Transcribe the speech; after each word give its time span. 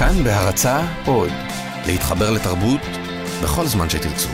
כאן 0.00 0.24
בהרצה 0.24 0.80
עוד, 1.06 1.30
להתחבר 1.86 2.30
לתרבות 2.30 2.80
בכל 3.42 3.66
זמן 3.66 3.88
שתרצו. 3.90 4.28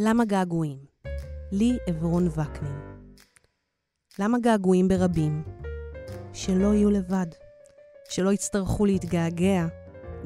למה 0.00 0.24
געגועים? 0.24 0.78
לי 1.52 1.78
עברון 1.86 2.26
וקנין. 2.26 2.80
למה 4.18 4.38
געגועים 4.38 4.88
ברבים? 4.88 5.42
שלא 6.32 6.74
יהיו 6.74 6.90
לבד. 6.90 7.26
שלא 8.10 8.32
יצטרכו 8.32 8.86
להתגעגע 8.86 9.66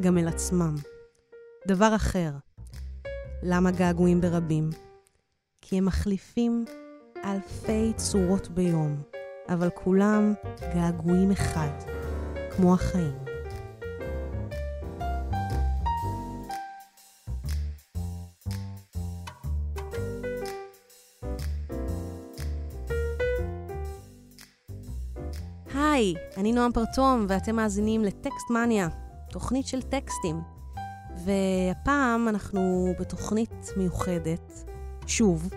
גם 0.01 0.19
אל 0.19 0.29
עצמם. 0.29 0.75
דבר 1.69 1.97
אחר, 1.97 2.31
למה 3.43 3.71
געגועים 3.71 4.21
ברבים? 4.21 4.71
כי 5.61 5.79
הם 5.79 5.85
מחליפים 5.85 6.65
אלפי 7.25 7.93
צורות 7.97 8.49
ביום, 8.49 9.03
אבל 9.49 9.71
כולם 9.71 10.35
געגועים 10.75 11.31
אחד, 11.31 11.71
כמו 12.57 12.75
החיים. 12.75 13.15
היי, 25.75 26.15
אני 26.37 26.53
נועם 26.53 26.73
פרטום, 26.73 27.27
ואתם 27.29 27.57
מאזינים 27.57 28.05
לטקסט 28.05 28.51
מניה, 28.51 28.89
תוכנית 29.31 29.67
של 29.67 29.83
טקסטים. 29.83 30.54
והפעם 31.25 32.29
אנחנו 32.29 32.93
בתוכנית 33.01 33.71
מיוחדת, 33.77 34.65
שוב. 35.07 35.51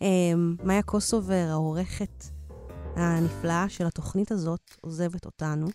אמ, 0.00 0.56
מאיה 0.62 0.82
קוסובר, 0.82 1.46
העורכת 1.50 2.24
הנפלאה 2.96 3.68
של 3.68 3.86
התוכנית 3.86 4.32
הזאת, 4.32 4.70
עוזבת 4.80 5.24
אותנו. 5.24 5.66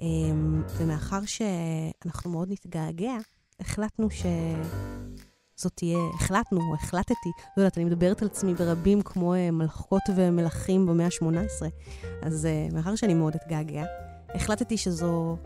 אמ, 0.00 0.62
ומאחר 0.76 1.20
שאנחנו 1.24 2.30
מאוד 2.30 2.48
נתגעגע, 2.50 3.16
החלטנו 3.60 4.10
ש... 4.10 4.26
זאת 5.56 5.72
תהיה, 5.74 5.98
החלטנו, 6.14 6.74
החלטתי, 6.74 7.30
לא 7.56 7.62
יודעת, 7.62 7.78
אני 7.78 7.84
מדברת 7.84 8.22
על 8.22 8.28
עצמי 8.28 8.54
ברבים 8.54 9.02
כמו 9.02 9.34
uh, 9.34 9.50
מלכות 9.52 10.02
ומלכים 10.16 10.86
במאה 10.86 11.06
ה-18, 11.06 11.66
אז 12.22 12.48
uh, 12.70 12.74
מאחר 12.74 12.96
שאני 12.96 13.14
מאוד 13.14 13.34
אתגעגע, 13.34 13.84
החלטתי 14.34 14.76
שזו 14.76 15.36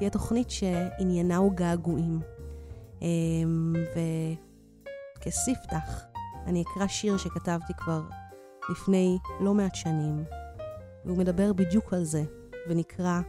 תהיה 0.00 0.10
תוכנית 0.10 0.50
שעניינה 0.50 1.36
הוא 1.36 1.52
געגועים. 1.52 2.20
Um, 2.98 3.02
וכספתח, 5.18 6.04
אני 6.46 6.62
אקרא 6.62 6.86
שיר 6.86 7.16
שכתבתי 7.16 7.72
כבר 7.76 8.02
לפני 8.70 9.18
לא 9.40 9.54
מעט 9.54 9.74
שנים, 9.74 10.24
והוא 11.04 11.18
מדבר 11.18 11.52
בדיוק 11.52 11.94
על 11.94 12.04
זה, 12.04 12.22
ונקרא 12.68 13.20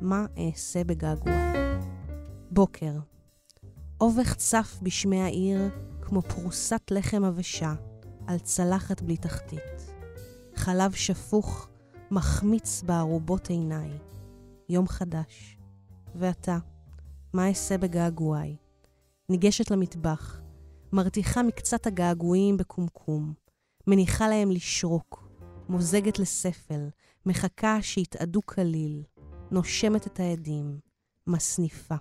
"מה 0.00 0.26
אעשה 0.38 0.84
בגעגועי". 0.84 1.34
בוקר. 2.50 2.92
אובך 4.00 4.34
צף 4.34 4.78
בשמי 4.82 5.20
העיר 5.20 5.70
כמו 6.02 6.22
פרוסת 6.22 6.82
לחם 6.90 7.24
עבשה 7.24 7.74
על 8.26 8.38
צלחת 8.38 9.02
בלי 9.02 9.16
תחתית. 9.16 9.92
חלב 10.56 10.92
שפוך 10.92 11.68
מחמיץ 12.10 12.82
בערובות 12.82 13.50
עיניי. 13.50 13.90
יום 14.68 14.88
חדש. 14.88 15.58
ואתה, 16.14 16.58
מה 17.32 17.48
אעשה 17.48 17.78
בגעגועי? 17.78 18.56
ניגשת 19.28 19.70
למטבח, 19.70 20.40
מרתיחה 20.92 21.42
מקצת 21.42 21.86
הגעגועים 21.86 22.56
בקומקום, 22.56 23.34
מניחה 23.86 24.28
להם 24.28 24.50
לשרוק, 24.50 25.28
מוזגת 25.68 26.18
לספל, 26.18 26.88
מחכה 27.26 27.82
שיתאדו 27.82 28.40
כליל, 28.46 29.02
נושמת 29.50 30.06
את 30.06 30.20
העדים, 30.20 30.78
מסניפה. 31.26 31.94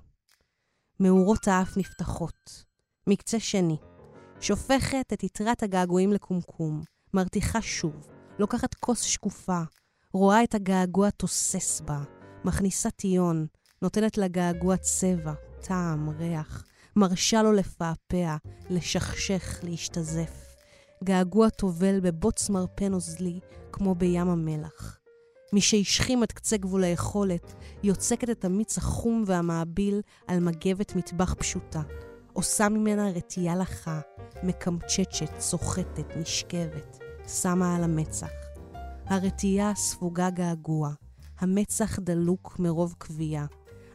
מאורות 0.99 1.47
האף 1.47 1.77
נפתחות. 1.77 2.63
מקצה 3.07 3.39
שני. 3.39 3.77
שופכת 4.39 5.13
את 5.13 5.23
יתרת 5.23 5.63
הגעגועים 5.63 6.13
לקומקום. 6.13 6.81
מרתיחה 7.13 7.61
שוב. 7.61 8.07
לוקחת 8.39 8.73
כוס 8.73 9.01
שקופה. 9.01 9.61
רואה 10.13 10.43
את 10.43 10.55
הגעגוע 10.55 11.09
תוסס 11.09 11.81
בה. 11.81 12.03
מכניסה 12.45 12.91
טיון. 12.91 13.47
נותנת 13.83 14.17
לגעגוע 14.17 14.77
צבע, 14.77 15.33
טעם, 15.61 16.09
ריח. 16.09 16.63
מרשה 16.95 17.43
לו 17.43 17.51
לפעפע, 17.51 18.35
לשכשך, 18.69 19.59
להשתזף. 19.63 20.55
געגוע 21.03 21.49
טובל 21.49 21.99
בבוץ 21.99 22.49
מרפא 22.49 22.83
נוזלי, 22.83 23.39
כמו 23.71 23.95
בים 23.95 24.29
המלח. 24.29 24.99
משהשכים 25.53 26.23
עד 26.23 26.31
קצה 26.31 26.57
גבול 26.57 26.83
היכולת, 26.83 27.53
יוצקת 27.83 28.29
את 28.29 28.45
המיץ 28.45 28.77
החום 28.77 29.23
והמעביל 29.27 30.01
על 30.27 30.39
מגבת 30.39 30.95
מטבח 30.95 31.33
פשוטה. 31.33 31.81
עושה 32.33 32.69
ממנה 32.69 33.09
רטייה 33.09 33.55
לחה, 33.55 33.99
מקמצ'צ'ת, 34.43 35.39
סוחטת, 35.39 36.17
נשכבת, 36.17 36.99
שמה 37.27 37.75
על 37.75 37.83
המצח. 37.83 38.31
הרטייה 39.05 39.75
ספוגה 39.75 40.29
געגוע, 40.29 40.93
המצח 41.39 41.99
דלוק 41.99 42.59
מרוב 42.59 42.95
כווייה. 42.97 43.45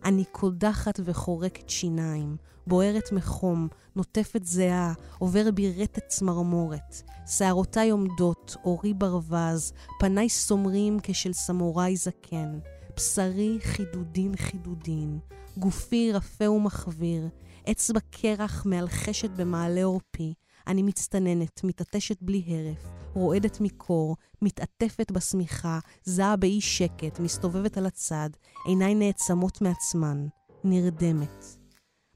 אני 0.04 0.24
קודחת 0.32 1.00
וחורקת 1.04 1.68
שיניים, 1.68 2.36
בוערת 2.66 3.12
מחום, 3.12 3.68
נוטפת 3.96 4.44
זיעה, 4.44 4.92
עובר 5.18 5.50
בי 5.50 5.72
רטט 5.82 6.08
צמרמורת. 6.08 7.02
שערותיי 7.26 7.90
עומדות, 7.90 8.56
אורי 8.64 8.94
ברווז, 8.94 9.72
פניי 9.98 10.28
סומרים 10.28 10.98
כשל 11.02 11.32
סמוראי 11.32 11.96
זקן. 11.96 12.58
בשרי 12.98 13.58
חידודין 13.62 14.36
חידודין, 14.36 15.18
גופי 15.56 16.12
רפה 16.12 16.50
ומחוויר, 16.50 17.28
אצבע 17.70 18.00
קרח 18.10 18.66
מאלחשת 18.66 19.30
במעלה 19.30 19.84
עורפי. 19.84 20.34
אני 20.66 20.82
מצטננת, 20.82 21.60
מתעטשת 21.64 22.22
בלי 22.22 22.42
הרף, 22.46 22.97
רועדת 23.14 23.60
מקור, 23.60 24.16
מתעטפת 24.42 25.10
בשמיכה, 25.10 25.78
זעה 26.04 26.36
באי 26.36 26.60
שקט, 26.60 27.20
מסתובבת 27.20 27.76
על 27.76 27.86
הצד, 27.86 28.30
עיניי 28.66 28.94
נעצמות 28.94 29.62
מעצמן, 29.62 30.26
נרדמת. 30.64 31.44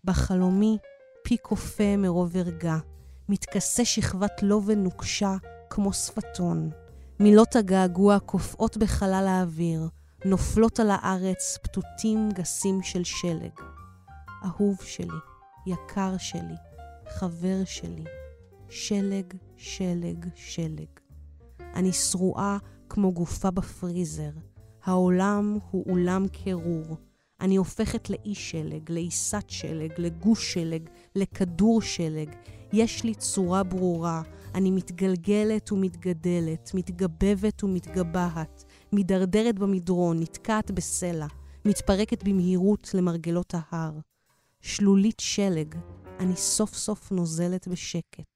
בחלומי 0.04 0.78
פי 1.24 1.36
כופה 1.42 1.96
מרוב 1.96 2.36
ערגה, 2.36 2.78
מתכסה 3.28 3.84
שכבת 3.84 4.42
לובן 4.42 4.78
נוקשה 4.78 5.36
כמו 5.70 5.92
שפתון. 5.92 6.70
מילות 7.20 7.56
הגעגוע 7.56 8.18
קופאות 8.18 8.76
בחלל 8.76 9.26
האוויר, 9.28 9.88
נופלות 10.24 10.80
על 10.80 10.90
הארץ 10.90 11.58
פתותים 11.62 12.28
גסים 12.34 12.82
של 12.82 13.04
שלג. 13.04 13.50
אהוב 14.44 14.82
שלי, 14.82 15.18
יקר 15.66 16.18
שלי, 16.18 16.54
חבר 17.08 17.64
שלי, 17.64 18.04
שלג, 18.68 19.34
שלג, 19.62 20.26
שלג. 20.34 20.86
אני 21.74 21.92
שרועה 21.92 22.58
כמו 22.88 23.12
גופה 23.12 23.50
בפריזר. 23.50 24.30
העולם 24.84 25.58
הוא 25.70 25.84
אולם 25.88 26.28
קירור. 26.28 26.96
אני 27.40 27.56
הופכת 27.56 28.10
לאי 28.10 28.34
שלג, 28.34 28.90
לעיסת 28.90 29.44
שלג, 29.48 29.92
לגוש 29.98 30.54
שלג, 30.54 30.88
לכדור 31.16 31.82
שלג. 31.82 32.28
יש 32.72 33.04
לי 33.04 33.14
צורה 33.14 33.62
ברורה. 33.62 34.22
אני 34.54 34.70
מתגלגלת 34.70 35.72
ומתגדלת, 35.72 36.70
מתגבבת 36.74 37.64
ומתגבהת, 37.64 38.64
מידרדרת 38.92 39.58
במדרון, 39.58 40.20
נתקעת 40.20 40.70
בסלע, 40.70 41.26
מתפרקת 41.64 42.24
במהירות 42.24 42.90
למרגלות 42.94 43.54
ההר. 43.56 43.98
שלולית 44.60 45.20
שלג, 45.20 45.74
אני 46.18 46.36
סוף 46.36 46.74
סוף 46.74 47.12
נוזלת 47.12 47.68
בשקט. 47.68 48.31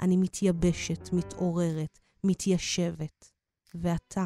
אני 0.00 0.16
מתייבשת, 0.16 1.12
מתעוררת, 1.12 1.98
מתיישבת. 2.24 3.32
ואתה, 3.74 4.24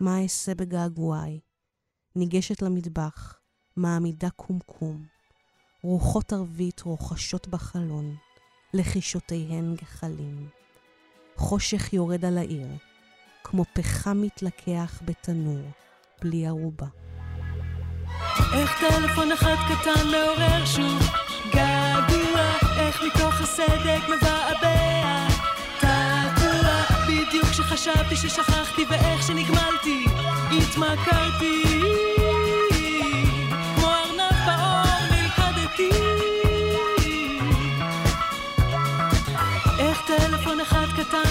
מה 0.00 0.22
אעשה 0.22 0.54
בגעגועי? 0.54 1.40
ניגשת 2.16 2.62
למטבח, 2.62 3.38
מעמידה 3.76 4.30
קומקום. 4.30 5.06
רוחות 5.82 6.32
ערבית 6.32 6.80
רוחשות 6.80 7.48
בחלון, 7.48 8.16
לחישותיהן 8.74 9.74
גחלים. 9.74 10.48
חושך 11.36 11.92
יורד 11.92 12.24
על 12.24 12.38
העיר, 12.38 12.68
כמו 13.44 13.64
פחם 13.72 14.22
מתלקח 14.22 15.00
בתנור, 15.04 15.70
בלי 16.22 16.46
ערובה. 16.46 16.86
איך 18.54 18.80
טלפון 18.80 19.32
אחד 19.32 19.54
קטן 19.68 20.06
מעורר 20.10 20.64
שוב 20.66 21.02
געגוע, 21.54 22.56
איך 22.78 23.02
מתוך 23.02 23.40
הסדק 23.40 24.02
מבעבע 24.08 24.55
שחשבתי 27.56 28.16
ששכחתי 28.16 28.84
ואיך 28.88 29.26
שנגמלתי, 29.26 30.04
התמכרתי. 30.58 31.62
כמו 33.76 33.86
ארנב 33.86 34.36
באור 34.46 35.00
נלכדתי. 35.10 35.90
איך 39.78 40.00
טלפון 40.06 40.60
אחד 40.60 40.86
קטן 40.96 41.25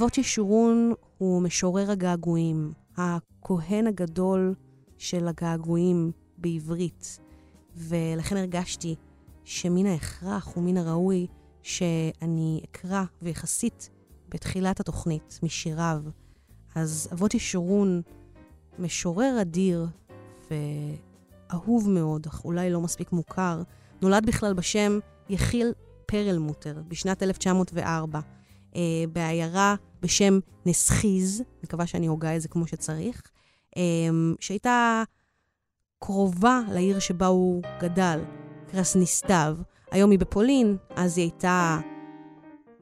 אבות 0.00 0.18
ישורון 0.18 0.92
הוא 1.18 1.42
משורר 1.42 1.90
הגעגועים, 1.90 2.72
הכהן 2.96 3.86
הגדול 3.86 4.54
של 4.98 5.28
הגעגועים 5.28 6.10
בעברית, 6.38 7.18
ולכן 7.76 8.36
הרגשתי 8.36 8.94
שמן 9.44 9.86
ההכרח 9.86 10.56
ומן 10.56 10.76
הראוי 10.76 11.26
שאני 11.62 12.60
אקרא 12.64 13.04
ויחסית 13.22 13.90
בתחילת 14.28 14.80
התוכנית 14.80 15.40
משיריו. 15.42 16.02
אז 16.74 17.08
אבות 17.12 17.34
ישורון, 17.34 18.02
משורר 18.78 19.38
אדיר 19.40 19.86
ואהוב 20.50 21.90
מאוד, 21.90 22.26
אך 22.26 22.44
אולי 22.44 22.70
לא 22.70 22.80
מספיק 22.80 23.12
מוכר, 23.12 23.62
נולד 24.02 24.26
בכלל 24.26 24.54
בשם 24.54 24.98
יחיל 25.28 25.72
פרלמוטר 26.06 26.82
בשנת 26.88 27.22
1904. 27.22 28.39
אה, 28.76 28.80
בעיירה 29.12 29.74
בשם 30.02 30.38
נסחיז, 30.66 31.42
מקווה 31.64 31.86
שאני 31.86 32.06
הוגה 32.06 32.36
את 32.36 32.40
זה 32.40 32.48
כמו 32.48 32.66
שצריך, 32.66 33.22
אה, 33.76 33.82
שהייתה 34.40 35.02
קרובה 35.98 36.60
לעיר 36.72 36.98
שבה 36.98 37.26
הוא 37.26 37.62
גדל, 37.80 38.20
קרסניסטב. 38.72 39.56
היום 39.90 40.10
היא 40.10 40.18
בפולין, 40.18 40.76
אז 40.96 41.18
היא 41.18 41.24
הייתה 41.24 41.78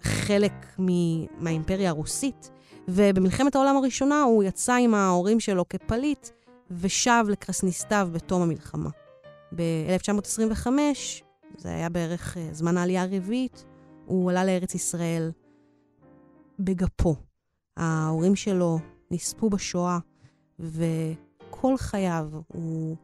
חלק 0.01 0.53
מ- 0.81 1.45
מהאימפריה 1.45 1.91
הרוסית, 1.91 2.51
ובמלחמת 2.89 3.55
העולם 3.55 3.77
הראשונה 3.77 4.23
הוא 4.23 4.45
יצא 4.45 4.75
עם 4.75 4.95
ההורים 4.95 5.41
שלו 5.41 5.69
כפליט 5.69 6.29
ושב 6.71 7.25
לקרסניסטב 7.29 8.09
בתום 8.13 8.43
המלחמה. 8.43 8.91
ב-1925, 9.55 10.67
זה 11.57 11.69
היה 11.69 11.89
בערך 11.89 12.37
אה, 12.37 12.49
זמן 12.53 12.77
העלייה 12.77 13.03
הרביעית, 13.03 13.65
הוא 14.07 14.31
עלה 14.31 14.45
לארץ 14.45 14.75
ישראל 14.75 15.31
בגפו. 16.59 17.17
ההורים 17.77 18.37
שלו 18.37 18.79
נספו 19.11 19.51
בשואה, 19.51 19.99
וכל 20.59 21.77
חייו 21.77 22.31
הוא 22.47 22.97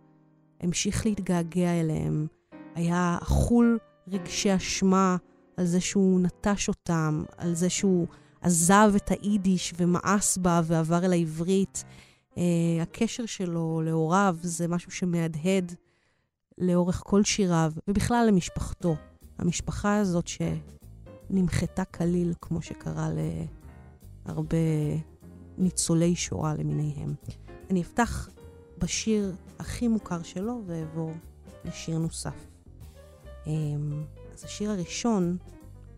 המשיך 0.60 1.06
להתגעגע 1.06 1.80
אליהם. 1.80 2.26
היה 2.74 3.18
אכול 3.22 3.78
רגשי 4.08 4.56
אשמה 4.56 5.16
על 5.56 5.66
זה 5.66 5.80
שהוא 5.80 6.20
נטש 6.20 6.68
אותם, 6.68 7.24
על 7.36 7.54
זה 7.54 7.70
שהוא 7.70 8.06
עזב 8.40 8.92
את 8.96 9.10
היידיש 9.10 9.74
ומאס 9.76 10.38
בה 10.38 10.60
ועבר 10.64 11.04
אל 11.04 11.12
העברית. 11.12 11.84
Uh, 12.30 12.36
הקשר 12.82 13.26
שלו 13.26 13.82
להוריו 13.84 14.36
זה 14.42 14.68
משהו 14.68 14.90
שמהדהד 14.90 15.74
לאורך 16.58 17.02
כל 17.06 17.24
שיריו, 17.24 17.72
ובכלל 17.88 18.24
למשפחתו. 18.28 18.96
המשפחה 19.38 19.96
הזאת 19.96 20.26
שנמחתה 21.28 21.84
כליל, 21.84 22.32
כמו 22.40 22.62
שקרה 22.62 23.08
להרבה 24.26 24.56
ניצולי 25.58 26.16
שואה 26.16 26.54
למיניהם. 26.54 27.14
אני 27.70 27.82
אפתח 27.82 28.28
בשיר 28.78 29.34
הכי 29.58 29.88
מוכר 29.88 30.22
שלו 30.22 30.62
ואעבור 30.66 31.12
לשיר 31.64 31.98
נוסף. 31.98 32.46
אמ, 33.46 34.04
אז 34.32 34.44
השיר 34.44 34.70
הראשון 34.70 35.36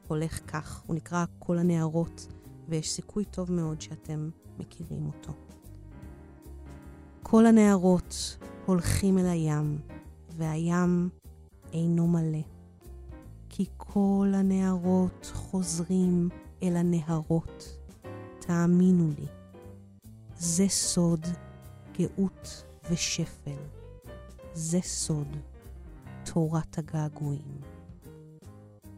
הולך 0.09 0.40
כך, 0.47 0.83
הוא 0.87 0.97
נקרא 0.97 1.25
כל 1.38 1.59
הנערות, 1.59 2.26
ויש 2.68 2.90
סיכוי 2.92 3.25
טוב 3.25 3.52
מאוד 3.52 3.80
שאתם 3.80 4.30
מכירים 4.59 5.06
אותו. 5.06 5.33
כל 7.23 7.47
הנערות 7.47 8.38
הולכים 8.66 9.18
אל 9.18 9.26
הים, 9.26 9.78
והים 10.37 11.09
אינו 11.73 12.06
מלא. 12.06 12.55
כי 13.56 13.66
כל 13.76 14.32
הנערות 14.34 15.30
חוזרים 15.34 16.28
אל 16.62 16.76
הנהרות. 16.76 17.78
תאמינו 18.38 19.10
לי, 19.18 19.26
זה 20.36 20.68
סוד 20.68 21.26
גאות 21.98 22.64
ושפל. 22.90 23.56
זה 24.54 24.78
סוד 24.82 25.36
תורת 26.25 26.78
הגעגועים. 26.78 27.60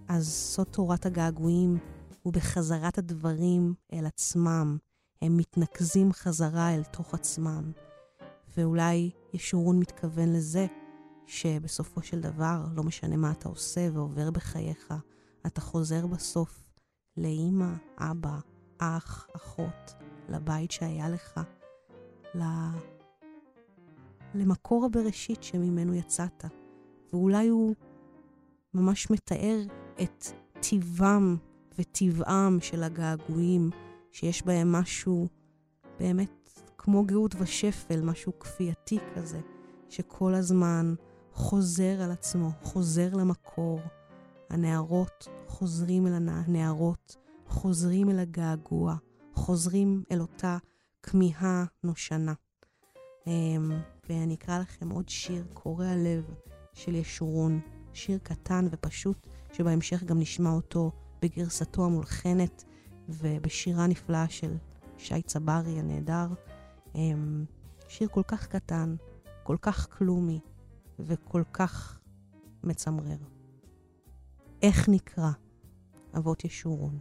אז 0.09 0.29
סוד 0.29 0.67
תורת 0.67 1.07
הגעגועים 1.07 1.79
הוא 2.23 2.33
בחזרת 2.33 2.99
הדברים 2.99 3.75
אל 3.93 4.07
עצמם. 4.07 4.79
הם 5.23 5.37
מתנקזים 5.37 6.13
חזרה 6.13 6.75
אל 6.75 6.85
תוך 6.85 7.15
עצמם. 7.15 7.73
ואולי 8.57 9.11
ישורון 9.35 9.79
מתכוון 9.79 10.33
לזה 10.33 10.67
שבסופו 11.29 12.03
של 12.03 12.21
דבר, 12.21 12.65
לא 12.75 12.83
משנה 12.83 13.17
מה 13.17 13.31
אתה 13.31 13.49
עושה 13.49 13.89
ועובר 13.93 14.31
בחייך, 14.31 14.95
אתה 15.47 15.61
חוזר 15.61 16.07
בסוף 16.07 16.65
לאימא, 17.17 17.73
אבא, 17.99 18.39
אח, 18.79 19.29
אחות, 19.37 19.95
לבית 20.29 20.71
שהיה 20.71 21.09
לך, 21.09 21.41
ל... 22.35 22.43
למקור 24.35 24.85
הבראשית 24.85 25.43
שממנו 25.43 25.95
יצאת. 25.95 26.45
ואולי 27.13 27.49
הוא 27.49 27.75
ממש 28.75 29.11
מתאר 29.11 29.61
את 30.03 30.25
טיבם 30.61 31.37
וטבעם 31.79 32.61
של 32.61 32.83
הגעגועים, 32.83 33.71
שיש 34.13 34.43
בהם 34.43 34.73
משהו 34.73 35.29
באמת 35.99 36.51
כמו 36.79 37.05
גאות 37.05 37.35
ושפל, 37.39 38.01
משהו 38.01 38.39
כפייתי 38.39 38.99
כזה, 39.15 39.41
שכל 39.89 40.35
הזמן 40.35 40.95
חוזר 41.39 42.03
על 42.03 42.11
עצמו, 42.11 42.51
חוזר 42.63 43.15
למקור. 43.15 43.81
הנערות 44.51 45.29
חוזרים 45.47 46.07
אל 46.07 46.13
הנערות, 46.29 47.17
חוזרים 47.47 48.11
אל 48.11 48.19
הגעגוע, 48.19 48.97
חוזרים 49.35 50.03
אל 50.13 50.21
אותה 50.21 50.59
כמיהה 51.03 51.65
נושנה. 51.85 52.33
אמ, 53.27 53.71
ואני 54.09 54.35
אקרא 54.35 54.59
לכם 54.59 54.91
עוד 54.91 55.09
שיר 55.09 55.45
קורע 55.55 55.97
לב 55.97 56.35
של 56.73 56.95
ישורון, 56.95 57.61
שיר 57.93 58.19
קטן 58.23 58.67
ופשוט, 58.71 59.27
שבהמשך 59.53 60.03
גם 60.05 60.19
נשמע 60.19 60.51
אותו 60.51 60.91
בגרסתו 61.23 61.85
המולחנת 61.85 62.65
ובשירה 63.09 63.87
נפלאה 63.87 64.29
של 64.29 64.57
שי 64.97 65.23
צברי 65.23 65.79
הנהדר. 65.79 66.27
אמ, 66.95 67.45
שיר 67.89 68.09
כל 68.09 68.23
כך 68.29 68.47
קטן, 68.47 68.97
כל 69.43 69.57
כך 69.63 69.99
כלומי 69.99 70.41
וכל 70.99 71.43
כך 71.53 72.01
מצמרר. 72.65 73.19
איך 74.63 74.89
נקרא 74.89 75.31
אבות 76.17 76.45
ישורון? 76.45 76.99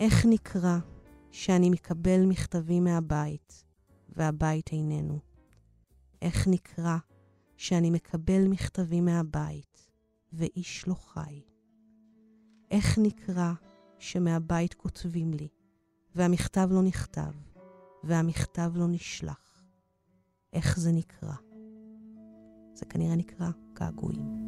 איך 0.00 0.26
נקרא 0.28 0.78
שאני 1.30 1.70
מקבל 1.70 2.26
מכתבים 2.26 2.84
מהבית 2.84 3.64
והבית 4.08 4.72
איננו? 4.72 5.18
איך 6.22 6.48
נקרא 6.48 6.96
שאני 7.56 7.90
מקבל 7.90 8.48
מכתבים 8.48 9.04
מהבית 9.04 9.90
ואיש 10.32 10.88
לא 10.88 10.94
חי? 10.94 11.42
איך 12.70 12.98
נקרא 12.98 13.52
שמהבית 13.98 14.74
כותבים 14.74 15.34
לי 15.34 15.48
והמכתב 16.14 16.68
לא 16.70 16.82
נכתב 16.82 17.32
והמכתב 18.04 18.72
לא 18.74 18.88
נשלח? 18.88 19.62
איך 20.52 20.78
זה 20.78 20.92
נקרא? 20.92 21.51
זה 22.74 22.84
כנראה 22.84 23.16
נקרא 23.16 23.46
געגועים. 23.80 24.42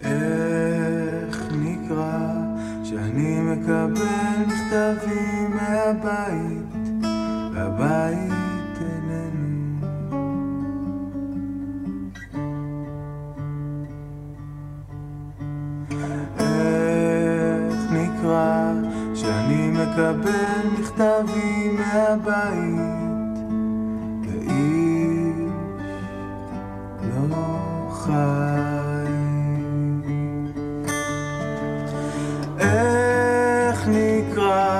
איך 0.00 1.48
נקרא 1.52 2.34
שאני 2.84 3.40
מקבל 3.40 4.44
מכתבים 4.46 5.50
מהבית, 5.50 7.02
והבית 7.52 8.78
איננו. 8.80 9.78
איך 16.38 17.92
נקרא 17.92 18.72
שאני 19.14 19.70
מקבל 19.70 20.68
מכתבים 20.78 21.76
מהבית, 21.76 22.87
חי. 28.08 28.14
איך 32.58 33.88
נקרא 33.88 34.77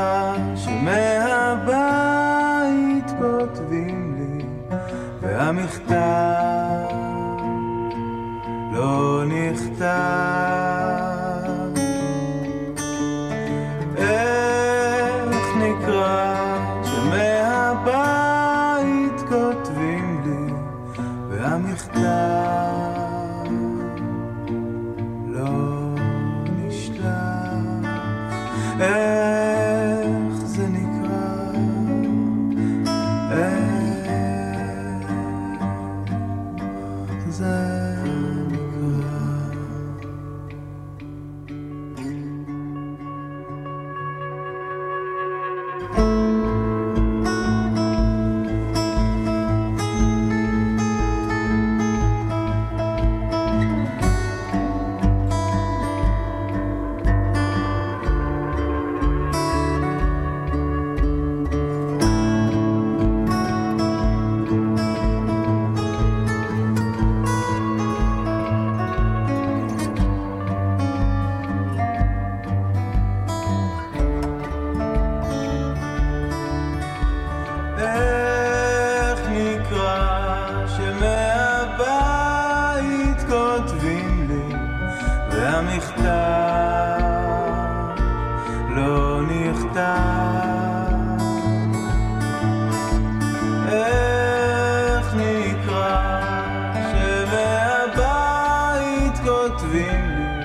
כותבים 99.29 100.11
לי 100.17 100.45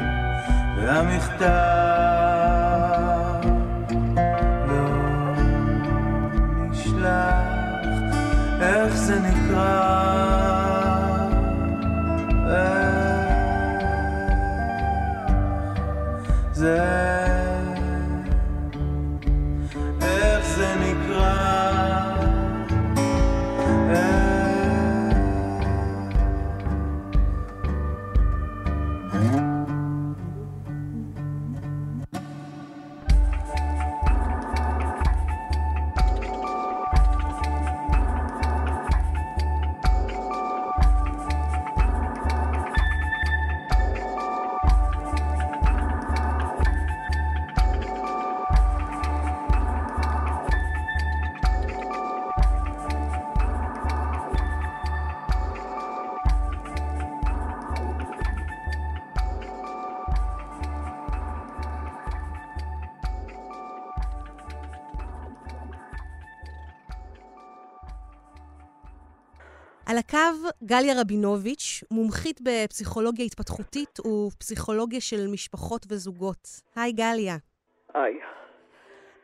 והמכתב 0.78 2.23
גליה 70.66 71.02
רבינוביץ', 71.02 71.84
מומחית 71.92 72.40
בפסיכולוגיה 72.44 73.26
התפתחותית 73.26 74.00
ופסיכולוגיה 74.00 75.02
של 75.02 75.28
משפחות 75.28 75.86
וזוגות. 75.90 76.48
היי 76.76 76.92
גליה. 76.92 77.38
היי. 77.94 78.14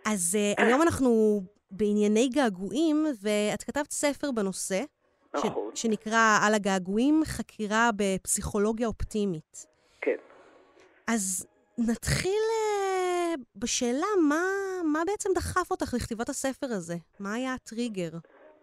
אז 0.06 0.38
uh, 0.58 0.64
היום 0.64 0.82
אנחנו 0.82 1.42
בענייני 1.72 2.30
געגועים, 2.30 3.06
ואת 3.22 3.64
כתבת 3.64 3.92
ספר 3.92 4.32
בנושא, 4.32 4.82
ש- 5.38 5.46
נכון. 5.46 5.72
שנקרא 5.76 6.40
על 6.44 6.54
הגעגועים, 6.54 7.22
חקירה 7.26 7.90
בפסיכולוגיה 7.96 8.88
אופטימית. 8.88 9.66
כן. 10.02 10.16
אז 11.08 11.48
נתחיל 11.78 12.32
uh, 12.34 13.40
בשאלה, 13.56 14.08
מה, 14.30 14.44
מה 14.86 15.00
בעצם 15.08 15.30
דחף 15.36 15.72
אותך 15.72 15.94
לכתיבת 15.94 16.30
הספר 16.30 16.68
הזה? 16.70 16.96
מה 17.20 17.34
היה 17.34 17.54
הטריגר? 17.54 18.10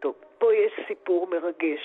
טוב, 0.03 0.15
פה 0.39 0.47
יש 0.55 0.73
סיפור 0.89 1.27
מרגש. 1.31 1.81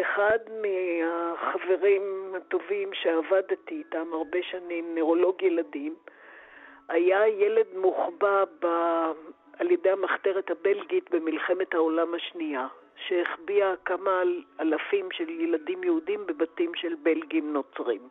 אחד 0.00 0.38
מהחברים 0.62 2.02
הטובים 2.36 2.88
שעבדתי 2.92 3.74
איתם 3.74 4.06
הרבה 4.12 4.38
שנים, 4.42 4.84
נוירולוג 4.94 5.42
ילדים, 5.42 5.94
היה 6.88 7.28
ילד 7.28 7.66
מוחבא 7.76 8.44
ב... 8.60 8.66
על 9.58 9.70
ידי 9.70 9.90
המחתרת 9.90 10.50
הבלגית 10.50 11.10
במלחמת 11.10 11.74
העולם 11.74 12.14
השנייה, 12.14 12.66
שהחביאה 13.06 13.74
כמה 13.84 14.22
אל- 14.22 14.42
אלפים 14.60 15.08
של 15.12 15.28
ילדים 15.28 15.84
יהודים 15.84 16.26
בבתים 16.26 16.74
של 16.74 16.94
בלגים 17.02 17.52
נוצרים. 17.52 18.08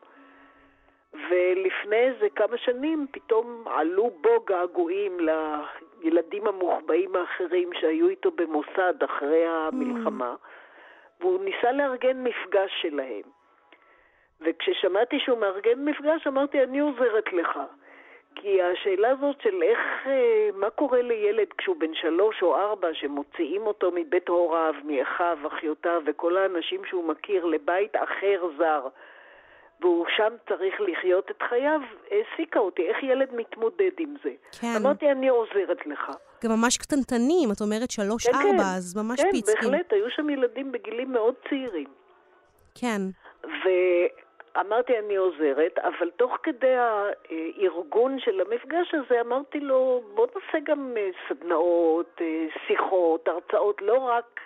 ולפני 1.13 1.95
איזה 1.95 2.27
כמה 2.35 2.57
שנים 2.57 3.07
פתאום 3.11 3.63
עלו 3.67 4.11
בו 4.21 4.39
געגועים 4.45 5.17
לילדים 5.19 6.47
המוחבאים 6.47 7.15
האחרים 7.15 7.69
שהיו 7.73 8.07
איתו 8.07 8.31
במוסד 8.31 9.03
אחרי 9.03 9.45
המלחמה, 9.47 10.35
והוא 11.19 11.43
ניסה 11.43 11.71
לארגן 11.71 12.23
מפגש 12.23 12.71
שלהם. 12.81 13.39
וכששמעתי 14.41 15.19
שהוא 15.19 15.37
מארגן 15.37 15.85
מפגש, 15.85 16.27
אמרתי, 16.27 16.63
אני 16.63 16.79
עוזרת 16.79 17.33
לך. 17.33 17.59
כי 18.35 18.61
השאלה 18.61 19.09
הזאת 19.09 19.41
של 19.41 19.63
איך, 19.63 19.79
אה, 20.05 20.49
מה 20.53 20.69
קורה 20.69 21.01
לילד 21.01 21.47
כשהוא 21.57 21.75
בן 21.79 21.93
שלוש 21.93 22.41
או 22.41 22.55
ארבע, 22.55 22.87
שמוציאים 22.93 23.61
אותו 23.61 23.91
מבית 23.95 24.29
הוריו, 24.29 24.73
מאחיו, 24.83 25.37
אחיותיו 25.47 26.01
וכל 26.05 26.37
האנשים 26.37 26.85
שהוא 26.85 27.03
מכיר 27.03 27.45
לבית 27.45 27.95
אחר 27.95 28.43
זר, 28.57 28.87
והוא 29.81 30.05
שם 30.17 30.33
צריך 30.49 30.81
לחיות 30.81 31.31
את 31.31 31.41
חייו, 31.41 31.81
העסיקה 32.11 32.59
אותי, 32.59 32.87
איך 32.87 33.03
ילד 33.03 33.35
מתמודד 33.35 33.91
עם 33.97 34.15
זה. 34.23 34.31
כן. 34.61 34.67
אמרתי, 34.81 35.11
אני 35.11 35.27
עוזרת 35.27 35.85
לך. 35.85 36.11
גם 36.43 36.51
ממש 36.51 36.77
קטנטנים, 36.77 37.51
את 37.51 37.61
אומרת 37.61 37.79
כן, 37.79 38.03
שלוש-ארבע, 38.03 38.63
כן. 38.63 38.77
אז 38.77 38.97
ממש 38.97 39.21
כן, 39.21 39.31
פיצקים. 39.31 39.71
בהחלט, 39.71 39.93
היו 39.93 40.09
שם 40.09 40.29
ילדים 40.29 40.71
בגילים 40.71 41.11
מאוד 41.11 41.35
צעירים. 41.49 41.87
כן. 42.75 43.01
ואמרתי, 43.43 44.99
אני 44.99 45.15
עוזרת, 45.15 45.79
אבל 45.79 46.09
תוך 46.09 46.37
כדי 46.43 46.75
הארגון 46.75 48.19
של 48.19 48.41
המפגש 48.41 48.93
הזה 48.93 49.21
אמרתי 49.21 49.59
לו, 49.59 50.03
בוא 50.15 50.27
נעשה 50.27 50.59
גם 50.63 50.93
אה, 50.97 51.09
סדנאות, 51.29 52.21
אה, 52.21 52.45
שיחות, 52.67 53.27
הרצאות, 53.27 53.81
לא 53.81 53.97
רק 53.97 54.39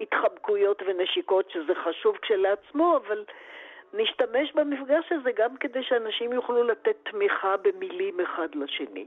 התחבקויות 0.00 0.82
ונשיקות, 0.86 1.50
שזה 1.50 1.72
חשוב 1.74 2.16
כשלעצמו, 2.22 2.96
אבל 2.96 3.24
נשתמש 3.94 4.52
במפגש 4.54 5.12
הזה 5.12 5.30
גם 5.36 5.56
כדי 5.56 5.82
שאנשים 5.82 6.32
יוכלו 6.32 6.62
לתת 6.64 6.96
תמיכה 7.10 7.56
במילים 7.56 8.20
אחד 8.20 8.48
לשני. 8.54 9.06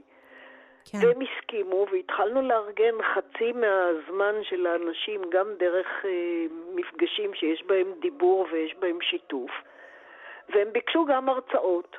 כן. 0.84 0.98
והם 1.02 1.18
הסכימו, 1.20 1.86
והתחלנו 1.92 2.42
לארגן 2.42 2.94
חצי 3.14 3.52
מהזמן 3.52 4.34
של 4.42 4.66
האנשים, 4.66 5.20
גם 5.30 5.46
דרך 5.58 5.86
אה, 6.04 6.10
מפגשים 6.74 7.34
שיש 7.34 7.62
בהם 7.62 7.86
דיבור 8.00 8.46
ויש 8.52 8.74
בהם 8.74 8.98
שיתוף. 9.00 9.50
והם 10.48 10.72
ביקשו 10.72 11.04
גם 11.04 11.28
הרצאות. 11.28 11.96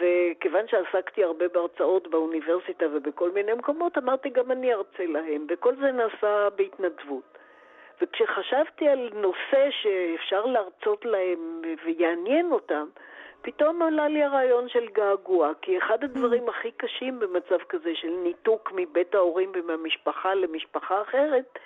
וכיוון 0.00 0.68
שעסקתי 0.68 1.24
הרבה 1.24 1.48
בהרצאות 1.48 2.08
באוניברסיטה 2.08 2.86
ובכל 2.92 3.30
מיני 3.30 3.52
מקומות, 3.52 3.98
אמרתי 3.98 4.30
גם 4.30 4.50
אני 4.50 4.74
ארצה 4.74 5.06
להם, 5.06 5.46
וכל 5.48 5.76
זה 5.76 5.92
נעשה 5.92 6.48
בהתנדבות. 6.56 7.38
וכשחשבתי 8.00 8.88
על 8.88 9.10
נושא 9.14 9.68
שאפשר 9.70 10.46
להרצות 10.46 11.04
להם 11.04 11.62
ויעניין 11.84 12.52
אותם, 12.52 12.86
פתאום 13.46 13.82
עלה 13.82 14.08
לי 14.08 14.22
הרעיון 14.22 14.68
של 14.68 14.86
געגוע, 14.92 15.52
כי 15.62 15.78
אחד 15.78 16.04
הדברים 16.04 16.48
הכי 16.48 16.70
קשים 16.70 17.18
במצב 17.18 17.58
כזה 17.68 17.90
של 17.94 18.10
ניתוק 18.10 18.72
מבית 18.74 19.14
ההורים 19.14 19.52
ומהמשפחה 19.54 20.34
למשפחה 20.34 21.02
אחרת, 21.02 21.58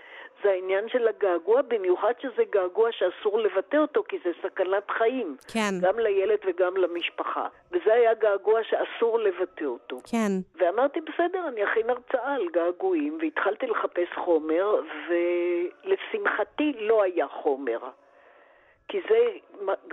זה 0.42 0.50
העניין 0.50 0.88
של 0.88 1.08
הגעגוע, 1.08 1.62
במיוחד 1.62 2.12
שזה 2.22 2.42
געגוע 2.50 2.92
שאסור 2.92 3.38
לבטא 3.38 3.76
אותו, 3.76 4.02
כי 4.08 4.18
זה 4.24 4.30
סכנת 4.42 4.90
חיים. 4.90 5.36
כן. 5.52 5.70
גם 5.80 5.98
לילד 5.98 6.38
וגם 6.46 6.76
למשפחה. 6.76 7.46
וזה 7.72 7.92
היה 7.92 8.14
געגוע 8.14 8.60
שאסור 8.62 9.18
לבטא 9.18 9.64
אותו. 9.64 9.96
כן. 10.10 10.32
ואמרתי, 10.54 11.00
בסדר, 11.00 11.48
אני 11.48 11.64
אכין 11.64 11.90
הרצאה 11.90 12.34
על 12.34 12.48
געגועים, 12.52 13.18
והתחלתי 13.20 13.66
לחפש 13.66 14.08
חומר, 14.14 14.80
ולשמחתי 15.08 16.72
לא 16.78 17.02
היה 17.02 17.28
חומר. 17.28 17.78
כי 18.90 19.00
זה, 19.08 19.18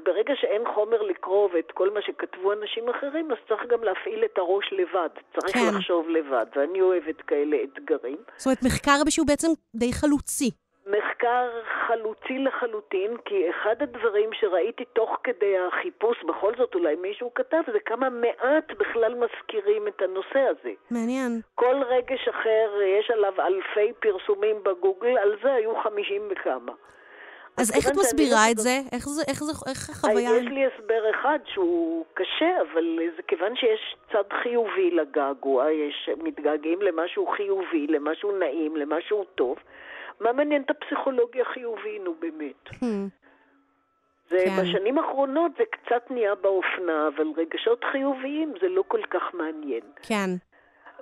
ברגע 0.05 0.33
שאין 0.35 0.61
חומר 0.75 1.01
לקרוא 1.01 1.49
ואת 1.53 1.71
כל 1.71 1.89
מה 1.89 2.01
שכתבו 2.01 2.53
אנשים 2.53 2.89
אחרים, 2.89 3.31
אז 3.31 3.37
צריך 3.47 3.65
גם 3.67 3.83
להפעיל 3.83 4.25
את 4.25 4.37
הראש 4.37 4.73
לבד. 4.73 5.09
צריך 5.39 5.57
כן. 5.57 5.75
לחשוב 5.75 6.09
לבד, 6.09 6.45
ואני 6.55 6.81
אוהבת 6.81 7.21
כאלה 7.21 7.57
אתגרים. 7.63 8.17
זאת 8.35 8.45
אומרת, 8.45 8.63
מחקר 8.65 8.97
שהוא 9.09 9.27
בעצם 9.27 9.47
די 9.75 9.93
חלוצי. 9.93 10.51
מחקר 10.87 11.49
חלוצי 11.87 12.39
לחלוטין, 12.39 13.17
כי 13.25 13.49
אחד 13.49 13.75
הדברים 13.81 14.29
שראיתי 14.33 14.85
תוך 14.85 15.17
כדי 15.23 15.55
החיפוש, 15.57 16.23
בכל 16.23 16.53
זאת 16.57 16.75
אולי 16.75 16.95
מישהו 16.95 17.33
כתב, 17.33 17.61
זה 17.73 17.79
כמה 17.85 18.09
מעט 18.09 18.71
בכלל 18.79 19.15
מזכירים 19.15 19.87
את 19.87 20.01
הנושא 20.01 20.39
הזה. 20.39 20.71
מעניין. 20.91 21.41
כל 21.55 21.75
רגש 21.89 22.27
אחר, 22.27 22.81
יש 22.99 23.11
עליו 23.11 23.33
אלפי 23.39 23.93
פרסומים 23.99 24.63
בגוגל, 24.63 25.17
על 25.17 25.35
זה 25.43 25.53
היו 25.53 25.75
חמישים 25.83 26.21
וכמה. 26.29 26.73
אז 27.57 27.71
איך 27.75 27.87
את 27.87 27.95
מסבירה 27.95 28.51
את 28.51 28.57
זה? 28.57 28.79
איך 28.91 29.09
זה, 29.09 29.21
איך 29.27 29.43
זה, 29.43 29.51
איך 29.69 29.89
החוויה... 29.89 30.37
יש 30.37 30.45
לי 30.45 30.65
הסבר 30.65 31.09
אחד 31.09 31.39
שהוא 31.45 32.05
קשה, 32.13 32.61
אבל 32.61 32.99
זה 33.15 33.21
כיוון 33.27 33.55
שיש 33.55 33.95
צד 34.11 34.33
חיובי 34.43 34.91
לגעגוע, 34.91 35.71
יש 35.71 36.09
מתגעגעים 36.23 36.81
למשהו 36.81 37.27
חיובי, 37.37 37.87
למשהו 37.87 38.37
נעים, 38.37 38.75
למשהו 38.75 39.23
טוב. 39.23 39.57
מה 40.19 40.33
מעניין 40.33 40.61
את 40.61 40.69
הפסיכולוגיה 40.69 41.45
חיובי, 41.45 41.99
נו 41.99 42.13
באמת. 42.19 42.67
Hmm, 42.69 43.09
זה 44.29 44.37
כן. 44.45 44.61
בשנים 44.61 44.97
האחרונות 44.97 45.51
זה 45.57 45.63
קצת 45.71 46.11
נהיה 46.11 46.35
באופנה, 46.35 47.07
אבל 47.07 47.27
רגשות 47.37 47.83
חיוביים 47.91 48.53
זה 48.61 48.67
לא 48.69 48.83
כל 48.87 49.01
כך 49.09 49.23
מעניין. 49.33 49.83
כן. 50.01 50.29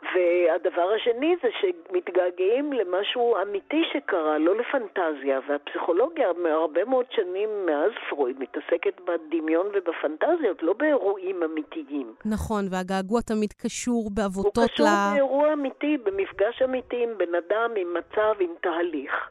והדבר 0.04 0.92
השני 0.96 1.36
זה 1.42 1.48
שמתגעגעים 1.62 2.74
למשהו 2.74 3.36
אמיתי 3.42 3.84
שקרה, 3.94 4.38
לא 4.38 4.56
לפנטזיה. 4.56 5.40
והפסיכולוגיה 5.48 6.28
מהרבה 6.44 6.86
מאוד 6.86 7.06
שנים 7.12 7.50
מאז 7.66 7.92
פרויד 8.10 8.40
מתעסקת 8.40 9.02
בדמיון 9.06 9.68
ובפנטזיות, 9.74 10.64
לא 10.64 10.74
באירועים 10.74 11.44
אמיתיים. 11.44 12.14
נכון, 12.26 12.64
והגעגוע 12.72 13.22
תמיד 13.22 13.54
קשור 13.54 14.04
הוא 14.04 14.12
בעבותות 14.16 14.72
קשור 14.74 14.86
ל... 14.86 15.12
באירוע 15.12 15.54
אמיתי, 15.54 15.98
במפגש 15.98 16.62
אמיתי 16.62 17.04
עם 17.04 17.18
בן 17.18 17.36
אדם, 17.36 17.72
עם 17.78 17.94
מצב, 17.94 18.36
עם 18.40 18.52
תהליך. 18.62 19.30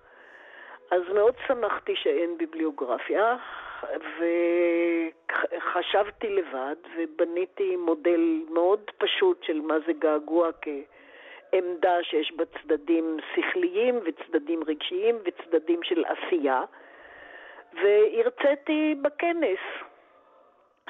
אז 0.91 1.03
מאוד 1.15 1.35
שמחתי 1.47 1.93
שאין 1.97 2.39
ביבליוגרפיה, 2.39 3.37
וחשבתי 5.59 6.29
לבד, 6.29 6.77
ובניתי 6.97 7.77
מודל 7.77 8.43
מאוד 8.51 8.91
פשוט 8.99 9.45
של 9.45 9.61
מה 9.61 9.75
זה 9.87 9.93
געגוע 9.93 10.51
כעמדה 10.63 11.97
שיש 12.03 12.33
בה 12.37 12.45
צדדים 12.45 13.17
שכליים 13.35 14.01
וצדדים 14.05 14.61
רגשיים 14.67 15.19
וצדדים 15.25 15.81
של 15.83 16.05
עשייה, 16.05 16.63
והרציתי 17.75 18.95
בכנס. 19.03 19.59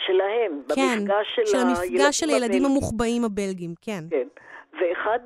שלהם, 0.01 0.63
כן, 0.75 0.83
במפגש 0.99 1.27
של, 1.35 1.47
של 1.47 1.59
המפגש 1.59 2.21
של 2.21 2.29
הילדים. 2.29 2.65
המוחבאים 2.65 3.25
הבלגים, 3.25 3.75
כן. 3.83 4.05
כן. 4.11 4.29
ואחד 4.81 5.19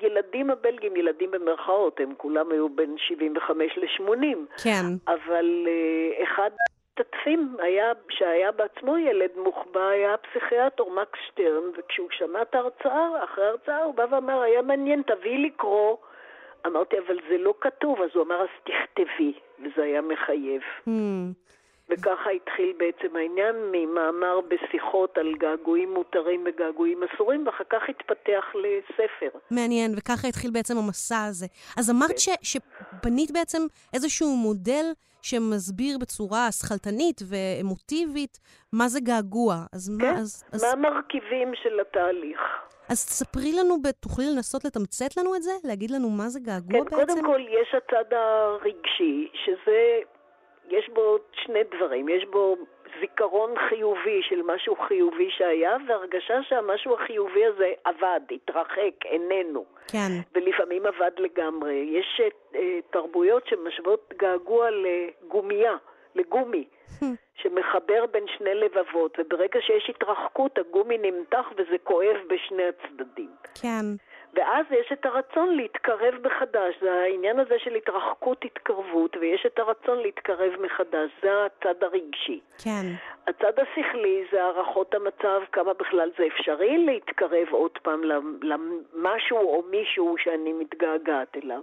הילדים 0.00 0.50
הבלגים, 0.50 0.96
ילדים 0.96 1.30
במרכאות, 1.30 2.00
הם 2.00 2.12
כולם 2.16 2.52
היו 2.52 2.68
בין 2.68 2.94
75 2.98 3.72
ל-80, 3.76 4.62
כן. 4.64 4.84
אבל 5.06 5.66
אה, 5.66 6.24
אחד 6.24 6.50
המשתתפים 6.98 7.56
היה, 7.62 7.92
שהיה 8.08 8.52
בעצמו 8.52 8.98
ילד 8.98 9.30
מוחבא, 9.36 9.88
היה 9.88 10.14
הפסיכיאטר 10.14 10.84
מקס 10.84 11.18
שטרן, 11.28 11.70
וכשהוא 11.78 12.08
שמע 12.10 12.42
את 12.42 12.54
ההרצאה, 12.54 13.24
אחרי 13.24 13.44
ההרצאה 13.44 13.82
הוא 13.82 13.94
בא 13.94 14.06
ואמר, 14.10 14.40
היה 14.40 14.62
מעניין, 14.62 15.02
תביאי 15.02 15.38
לקרוא. 15.38 15.96
אמרתי, 16.66 16.96
אבל 17.06 17.18
זה 17.28 17.38
לא 17.38 17.54
כתוב, 17.60 18.02
אז 18.02 18.10
הוא 18.14 18.24
אמר, 18.24 18.40
אז 18.42 18.48
תכתבי, 18.64 19.32
וזה 19.58 19.82
היה 19.82 20.00
מחייב. 20.00 20.62
Hmm. 20.88 20.90
וככה 21.88 22.30
התחיל 22.30 22.72
בעצם 22.78 23.16
העניין 23.16 23.56
ממאמר 23.72 24.40
בשיחות 24.48 25.18
על 25.18 25.34
געגועים 25.38 25.94
מותרים 25.94 26.44
וגעגועים 26.46 27.00
אסורים, 27.02 27.46
ואחר 27.46 27.64
כך 27.70 27.82
התפתח 27.88 28.44
לספר. 28.54 29.38
מעניין, 29.50 29.94
וככה 29.96 30.28
התחיל 30.28 30.50
בעצם 30.50 30.76
המסע 30.78 31.24
הזה. 31.24 31.46
אז 31.78 31.90
אמרת 31.90 32.18
ש, 32.18 32.28
שבנית 32.42 33.30
בעצם 33.30 33.62
איזשהו 33.94 34.28
מודל 34.36 34.84
שמסביר 35.24 35.98
בצורה 36.00 36.48
שכלתנית 36.52 37.20
ואמוטיבית 37.30 38.38
מה 38.72 38.88
זה 38.88 39.00
געגוע. 39.00 39.54
אז 39.72 39.96
כן? 40.00 40.06
מה, 40.06 40.18
אז, 40.20 40.44
אז, 40.52 40.64
מה 40.64 40.70
המרכיבים 40.70 41.52
של 41.62 41.80
התהליך? 41.80 42.40
אז 42.88 43.06
תספרי 43.06 43.52
לנו, 43.52 43.76
תוכלי 44.00 44.24
לנסות 44.34 44.64
לתמצת 44.64 45.16
לנו 45.16 45.36
את 45.36 45.42
זה? 45.42 45.50
להגיד 45.64 45.90
לנו 45.90 46.10
מה 46.10 46.28
זה 46.28 46.40
געגוע 46.40 46.84
כן, 46.84 46.96
בעצם? 46.96 47.12
קודם 47.12 47.24
כל 47.24 47.40
יש 47.40 47.74
הצד 47.74 48.12
הרגשי, 48.12 49.28
שזה, 49.44 49.80
יש 50.68 50.90
בו 50.94 51.16
שני 51.32 51.60
דברים. 51.76 52.08
יש 52.08 52.24
בו 52.32 52.56
זיכרון 53.00 53.54
חיובי 53.68 54.20
של 54.22 54.42
משהו 54.42 54.76
חיובי 54.76 55.30
שהיה, 55.30 55.76
והרגשה 55.88 56.42
שהמשהו 56.42 56.94
החיובי 56.94 57.46
הזה 57.46 57.72
עבד, 57.84 58.20
התרחק, 58.30 59.04
איננו. 59.04 59.64
כן, 59.88 60.08
ולפעמים 60.34 60.86
עבד 60.86 61.10
לגמרי. 61.18 61.74
יש 61.74 62.20
אה, 62.54 62.78
תרבויות 62.90 63.46
שמשוות 63.46 64.12
געגוע 64.16 64.68
לגומייה, 64.70 65.76
לגומי, 66.14 66.64
שמחבר 67.42 68.06
בין 68.12 68.24
שני 68.38 68.54
לבבות, 68.54 69.18
וברגע 69.18 69.60
שיש 69.60 69.90
התרחקות, 69.90 70.58
הגומי 70.58 70.98
נמתח 70.98 71.46
וזה 71.56 71.78
כואב 71.82 72.16
בשני 72.28 72.62
הצדדים. 72.68 73.30
כן, 73.62 73.84
ואז 74.36 74.66
יש 74.70 74.92
את 74.92 75.06
הרצון 75.06 75.56
להתקרב 75.56 76.14
מחדש, 76.26 76.74
זה 76.80 76.92
העניין 76.92 77.38
הזה 77.38 77.54
של 77.58 77.74
התרחקות 77.74 78.44
התקרבות, 78.44 79.16
ויש 79.20 79.46
את 79.46 79.58
הרצון 79.58 79.98
להתקרב 79.98 80.52
מחדש, 80.60 81.10
זה 81.22 81.30
הצד 81.46 81.82
הרגשי. 81.84 82.40
כן, 82.64 82.86
הצד 83.26 83.52
השכלי 83.58 84.24
זה 84.32 84.44
הערכות 84.44 84.94
המצב, 84.94 85.40
כמה 85.52 85.74
בכלל 85.74 86.10
זה 86.18 86.26
אפשרי 86.26 86.78
להתקרב 86.78 87.48
עוד 87.50 87.78
פעם 87.82 88.04
למ- 88.04 88.38
למשהו 88.42 89.38
או 89.38 89.62
מישהו 89.70 90.14
שאני 90.18 90.52
מתגעגעת 90.52 91.36
אליו. 91.36 91.60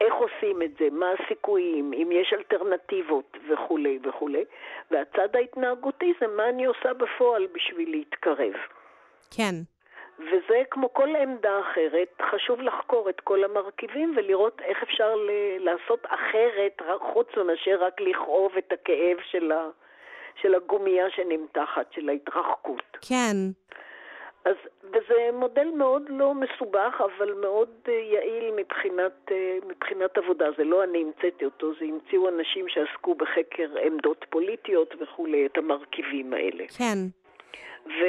איך 0.00 0.14
עושים 0.14 0.62
את 0.62 0.70
זה, 0.78 0.88
מה 0.92 1.06
הסיכויים, 1.18 1.92
אם 1.92 2.08
יש 2.12 2.32
אלטרנטיבות 2.32 3.36
וכולי 3.48 3.98
וכולי. 4.02 4.44
והצד 4.90 5.36
ההתנהגותי 5.36 6.12
זה 6.20 6.26
מה 6.26 6.48
אני 6.48 6.64
עושה 6.64 6.92
בפועל 6.94 7.46
בשביל 7.54 7.90
להתקרב. 7.90 8.52
כן. 9.36 9.54
וזה 10.18 10.62
כמו 10.70 10.92
כל 10.92 11.16
עמדה 11.16 11.60
אחרת, 11.60 12.08
חשוב 12.30 12.60
לחקור 12.60 13.08
את 13.10 13.20
כל 13.20 13.44
המרכיבים 13.44 14.14
ולראות 14.16 14.60
איך 14.60 14.82
אפשר 14.82 15.14
ל- 15.16 15.30
לעשות 15.58 16.06
אחרת, 16.06 16.82
חוץ 17.12 17.26
מאשר 17.46 17.76
רק 17.84 18.00
לכאוב 18.00 18.52
את 18.58 18.72
הכאב 18.72 19.16
של, 19.30 19.52
ה- 19.52 19.70
של 20.42 20.54
הגומייה 20.54 21.10
שנמתחת, 21.10 21.92
של 21.92 22.08
ההתרחקות. 22.08 22.96
כן, 23.08 23.36
אז, 24.44 24.56
וזה 24.84 25.28
מודל 25.32 25.68
מאוד 25.76 26.02
לא 26.08 26.34
מסובך, 26.34 27.00
אבל 27.04 27.32
מאוד 27.34 27.68
אה, 27.88 27.92
יעיל 27.92 28.54
מבחינת, 28.56 29.12
אה, 29.30 29.58
מבחינת 29.68 30.18
עבודה. 30.18 30.46
זה 30.56 30.64
לא 30.64 30.84
אני 30.84 31.02
המצאתי 31.02 31.44
אותו, 31.44 31.72
זה 31.80 31.84
המציאו 31.84 32.28
אנשים 32.28 32.68
שעסקו 32.68 33.14
בחקר 33.14 33.68
עמדות 33.86 34.24
פוליטיות 34.30 34.94
וכולי, 35.00 35.46
את 35.46 35.58
המרכיבים 35.58 36.32
האלה. 36.32 36.64
כן, 36.78 36.98
ו, 37.86 38.00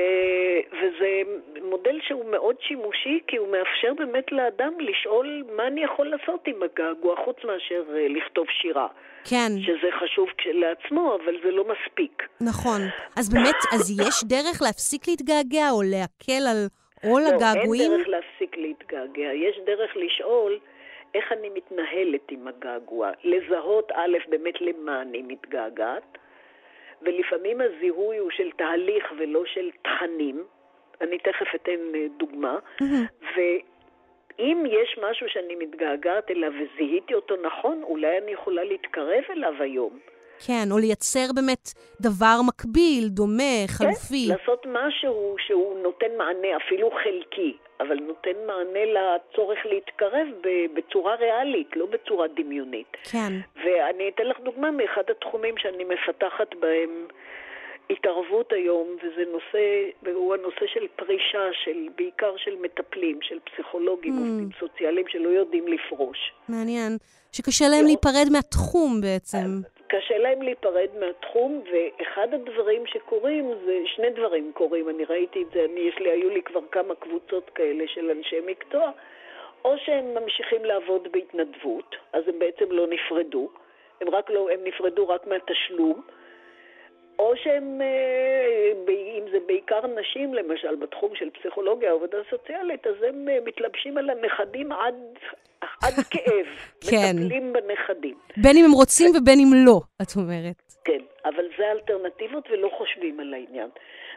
וזה 0.72 1.22
מודל 1.62 2.00
שהוא 2.08 2.26
מאוד 2.32 2.56
שימושי, 2.62 3.20
כי 3.28 3.38
הוא 3.38 3.48
מאפשר 3.48 3.94
באמת 3.98 4.32
לאדם 4.32 4.74
לשאול 4.80 5.44
מה 5.56 5.68
אני 5.68 5.84
יכול 5.84 6.08
לעשות 6.08 6.48
עם 6.48 6.64
הגעגוע, 6.64 7.16
חוץ 7.26 7.38
מאשר 7.44 7.84
אה, 7.96 8.08
לכתוב 8.10 8.46
שירה, 8.62 8.88
כן, 9.30 9.52
שזה 9.62 9.90
חשוב 10.04 10.30
כשלעצמו, 10.38 11.16
אבל 11.16 11.36
זה 11.44 11.52
לא 11.52 11.64
מספיק. 11.64 12.24
נכון. 12.42 12.82
אז 13.20 13.34
באמת, 13.34 13.56
אז 13.74 14.00
יש 14.08 14.24
דרך 14.24 14.62
להפסיק 14.62 15.08
להתגעגע 15.08 15.70
או 15.72 15.82
להקל 15.82 16.44
על 16.52 16.68
עול 17.04 17.22
לא, 17.22 17.28
הגעגועים? 17.28 17.92
אין 17.92 18.00
דרך 18.00 18.08
להפסיק 18.08 18.58
להתגעגע, 18.58 19.34
יש 19.34 19.60
דרך 19.66 19.92
לשאול 19.96 20.60
איך 21.16 21.32
אני 21.32 21.50
מתנהלת 21.50 22.32
עם 22.32 22.48
הגעגוע. 22.48 23.12
לזהות, 23.24 23.92
א', 23.92 24.18
באמת 24.30 24.62
למה 24.62 25.02
אני 25.02 25.22
מתגעגעת, 25.22 26.18
ולפעמים 27.06 27.62
הזיהוי 27.62 28.18
הוא 28.18 28.32
של 28.32 28.52
תהליך 28.52 29.14
ולא 29.18 29.46
של 29.46 29.70
תכנים. 29.82 30.44
אני 31.02 31.18
תכף 31.18 31.56
אתן 31.56 31.96
אה, 31.96 32.06
דוגמה. 32.18 32.60
ואם 33.36 34.64
יש 34.68 35.00
משהו 35.10 35.30
שאני 35.30 35.56
מתגעגעת 35.56 36.32
אליו 36.32 36.52
וזיהיתי 36.52 37.14
אותו 37.14 37.36
נכון, 37.36 37.84
אולי 37.84 38.18
אני 38.18 38.32
יכולה 38.32 38.64
להתקרב 38.64 39.24
אליו 39.30 39.54
היום. 39.60 40.00
כן, 40.48 40.68
או 40.72 40.78
לייצר 40.78 41.26
באמת 41.36 41.70
דבר 42.02 42.36
מקביל, 42.48 43.08
דומה, 43.08 43.56
חלופי. 43.68 44.26
כן, 44.28 44.36
לעשות 44.40 44.66
משהו 44.66 45.36
שהוא 45.48 45.80
נותן 45.84 46.12
מענה, 46.18 46.48
אפילו 46.66 46.90
חלקי, 47.04 47.58
אבל 47.80 47.96
נותן 48.08 48.38
מענה 48.48 48.86
לצורך 48.86 49.60
להתקרב 49.66 50.28
בצורה 50.74 51.16
ריאלית, 51.16 51.70
לא 51.76 51.86
בצורה 51.86 52.28
דמיונית. 52.36 52.92
כן, 53.12 53.34
ואני 53.56 54.10
אתן 54.16 54.24
לך 54.24 54.40
דוגמה 54.40 54.72
מאחד 54.72 55.04
התחומים 55.12 55.56
שאני 55.58 55.84
מפתחת 55.84 56.56
בהם 56.60 57.08
התערבות 57.90 58.54
היום, 58.54 58.88
וזה 58.98 59.24
נושא, 59.32 59.66
והוא 60.04 60.34
הנושא 60.34 60.66
של 60.74 60.88
פרישה, 60.96 61.44
של, 61.64 61.88
בעיקר 61.98 62.34
של 62.38 62.56
מטפלים, 62.62 63.20
של 63.22 63.38
פסיכולוגים, 63.40 64.14
Mm. 64.14 64.18
עובדים 64.20 64.50
סוציאליים 64.60 65.06
שלא 65.10 65.30
יודעים 65.30 65.66
לפרוש. 65.68 66.18
מעניין. 66.50 66.98
שקשה 67.32 67.66
להם 67.70 67.86
להיפרד 67.86 68.28
מהתחום 68.32 69.02
בעצם. 69.02 69.38
קשה 69.96 70.18
להם 70.18 70.42
להיפרד 70.42 70.90
מהתחום, 71.00 71.64
ואחד 71.72 72.34
הדברים 72.34 72.86
שקורים, 72.86 73.54
זה 73.66 73.80
שני 73.86 74.10
דברים 74.10 74.52
קורים, 74.54 74.90
אני 74.90 75.06
ראיתי 75.06 75.42
את 75.42 75.48
זה, 75.54 75.66
אני, 75.66 75.80
יש 75.80 75.96
לי, 76.00 76.10
היו 76.10 76.30
לי 76.30 76.42
כבר 76.42 76.60
כמה 76.72 76.96
קבוצות 76.96 77.50
כאלה 77.50 77.84
של 77.88 78.12
אנשי 78.12 78.40
מקצוע, 78.46 78.92
או 79.66 79.78
שהם 79.78 80.14
ממשיכים 80.16 80.66
לעבוד 80.66 81.08
בהתנדבות, 81.12 81.96
אז 82.14 82.28
הם 82.28 82.40
בעצם 82.40 82.72
לא 82.72 82.88
נפרדו, 82.88 83.50
הם 84.02 84.10
רק 84.10 84.30
לא, 84.30 84.50
הם 84.52 84.60
נפרדו 84.64 85.08
רק 85.08 85.28
מהתשלום, 85.28 86.02
או 87.20 87.34
שהם, 87.36 87.82
אה, 87.82 88.94
אם 89.18 89.24
זה 89.32 89.38
בעיקר 89.48 89.88
נשים, 89.88 90.34
למשל, 90.34 90.76
בתחום 90.76 91.16
של 91.16 91.30
פסיכולוגיה, 91.30 91.92
עבודה 91.92 92.18
סוציאלית, 92.30 92.88
אז 92.88 92.96
הם 93.08 93.30
אה, 93.30 93.38
מתלבשים 93.46 93.98
על 93.98 94.10
הנכדים 94.10 94.72
עד, 94.72 94.96
עד 95.62 95.94
כאב. 96.12 96.46
כן. 96.90 97.16
מטפלים 97.16 97.54
בנכדים. 97.54 98.18
בין 98.38 98.58
אם 98.58 98.66
הם 98.66 98.72
רוצים 98.72 99.12
ובין 99.16 99.40
אם 99.40 99.66
לא, 99.66 99.80
את 100.02 100.08
אומרת. 100.16 100.74
כן, 100.86 101.02
אבל 101.26 101.46
זה 101.58 101.72
אלטרנטיבות 101.72 102.50
ולא 102.52 102.70
חושבים 102.78 103.20
על 103.20 103.34
העניין. 103.34 103.70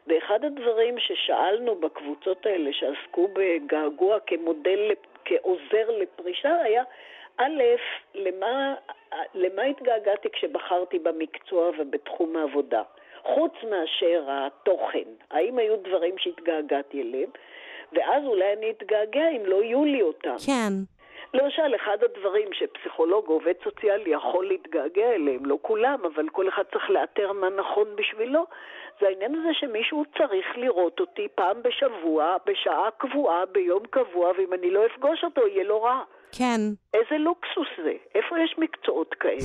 ואחד 0.06 0.44
הדברים 0.44 0.94
ששאלנו 0.98 1.74
בקבוצות 1.74 2.46
האלה 2.46 2.70
שעסקו 2.72 3.28
בגעגוע 3.32 4.18
כמודל, 4.26 4.90
כעוזר 5.24 5.90
לפרישה, 5.98 6.56
היה, 6.62 6.82
א', 7.38 7.62
למה, 8.14 8.74
למה 9.34 9.62
התגעגעתי 9.62 10.28
כשבחרתי 10.32 10.98
במקצוע 10.98 11.70
ובתחום 11.78 12.36
העבודה? 12.36 12.82
חוץ 13.22 13.52
מאשר 13.70 14.24
התוכן, 14.28 15.08
האם 15.30 15.58
היו 15.58 15.76
דברים 15.76 16.14
שהתגעגעתי 16.18 17.02
אליהם? 17.02 17.30
ואז 17.92 18.24
אולי 18.24 18.52
אני 18.52 18.70
אתגעגע 18.70 19.28
אם 19.28 19.46
לא 19.46 19.62
יהיו 19.62 19.84
לי 19.84 20.02
אותם. 20.02 20.36
כן, 20.46 20.72
למשל, 21.36 21.74
אחד 21.76 21.98
הדברים 22.04 22.48
שפסיכולוג 22.52 23.24
או 23.28 23.32
עובד 23.32 23.52
סוציאלי 23.64 24.10
יכול 24.10 24.46
להתגעגע 24.46 25.12
אליהם, 25.14 25.46
לא 25.46 25.58
כולם, 25.62 25.98
אבל 26.14 26.28
כל 26.32 26.48
אחד 26.48 26.62
צריך 26.72 26.90
לאתר 26.90 27.32
מה 27.32 27.48
נכון 27.50 27.86
בשבילו, 27.96 28.46
זה 29.00 29.06
העניין 29.06 29.34
הזה 29.34 29.48
שמישהו 29.52 30.04
צריך 30.18 30.46
לראות 30.56 31.00
אותי 31.00 31.28
פעם 31.34 31.56
בשבוע, 31.62 32.36
בשעה 32.46 32.88
קבועה, 32.98 33.46
ביום 33.52 33.82
קבוע, 33.90 34.32
ואם 34.38 34.52
אני 34.52 34.70
לא 34.70 34.86
אפגוש 34.86 35.24
אותו, 35.24 35.46
יהיה 35.46 35.64
לו 35.64 35.82
רע. 35.82 36.00
כן. 36.32 36.60
איזה 36.94 37.18
לוקסוס 37.18 37.68
זה? 37.84 37.92
איפה 38.14 38.38
יש 38.44 38.54
מקצועות 38.58 39.14
כאלה? 39.14 39.40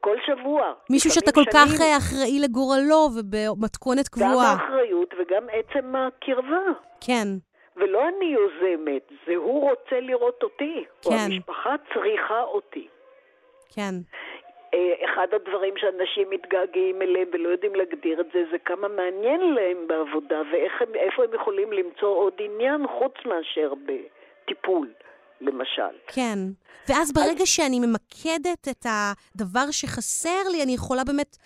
כל 0.00 0.16
שבוע. 0.26 0.72
מישהו 0.90 1.10
שאתה 1.10 1.32
כל 1.32 1.44
כך 1.54 1.68
שנים. 1.76 1.90
אה, 1.90 1.96
אחראי 1.96 2.38
לגורלו 2.40 3.08
ובמתכונת 3.16 4.08
גם 4.18 4.28
קבועה. 4.28 4.52
האחריות 4.52 5.14
וגם 5.18 5.42
עצם 5.52 5.96
הקרבה. 5.96 6.64
כן, 7.00 7.28
ולא 7.78 8.08
אני 8.08 8.24
יוזמת, 8.24 9.12
זה 9.26 9.36
הוא 9.36 9.70
רוצה 9.70 10.00
לראות 10.00 10.42
אותי, 10.42 10.84
או 11.06 11.10
כן. 11.10 11.16
המשפחה 11.26 11.74
צריכה 11.94 12.42
אותי. 12.42 12.88
כן. 13.74 13.94
אה, 14.74 14.94
אחד 15.04 15.26
הדברים 15.32 15.74
שאנשים 15.76 16.30
מתגעגעים 16.30 17.02
אליהם 17.02 17.28
ולא 17.32 17.48
יודעים 17.48 17.74
להגדיר 17.74 18.20
את 18.20 18.26
זה, 18.32 18.44
זה 18.50 18.58
כמה 18.58 18.88
מעניין 18.88 19.40
להם 19.54 19.86
בעבודה 19.86 20.42
ואיפה 20.52 21.24
הם 21.24 21.34
יכולים 21.34 21.72
למצוא 21.72 22.08
עוד 22.08 22.32
עניין 22.38 22.86
חוץ 22.86 23.14
מאשר 23.26 23.72
בטיפול, 23.86 24.88
למשל. 25.40 25.94
כן. 26.06 26.38
ואז 26.88 27.12
ברגע 27.12 27.46
שאני 27.46 27.80
ממקדת 27.80 28.68
את 28.70 28.86
הדבר 28.86 29.70
שחסר 29.70 30.48
לי, 30.52 30.62
אני 30.62 30.72
יכולה 30.72 31.04
באמת 31.04 31.36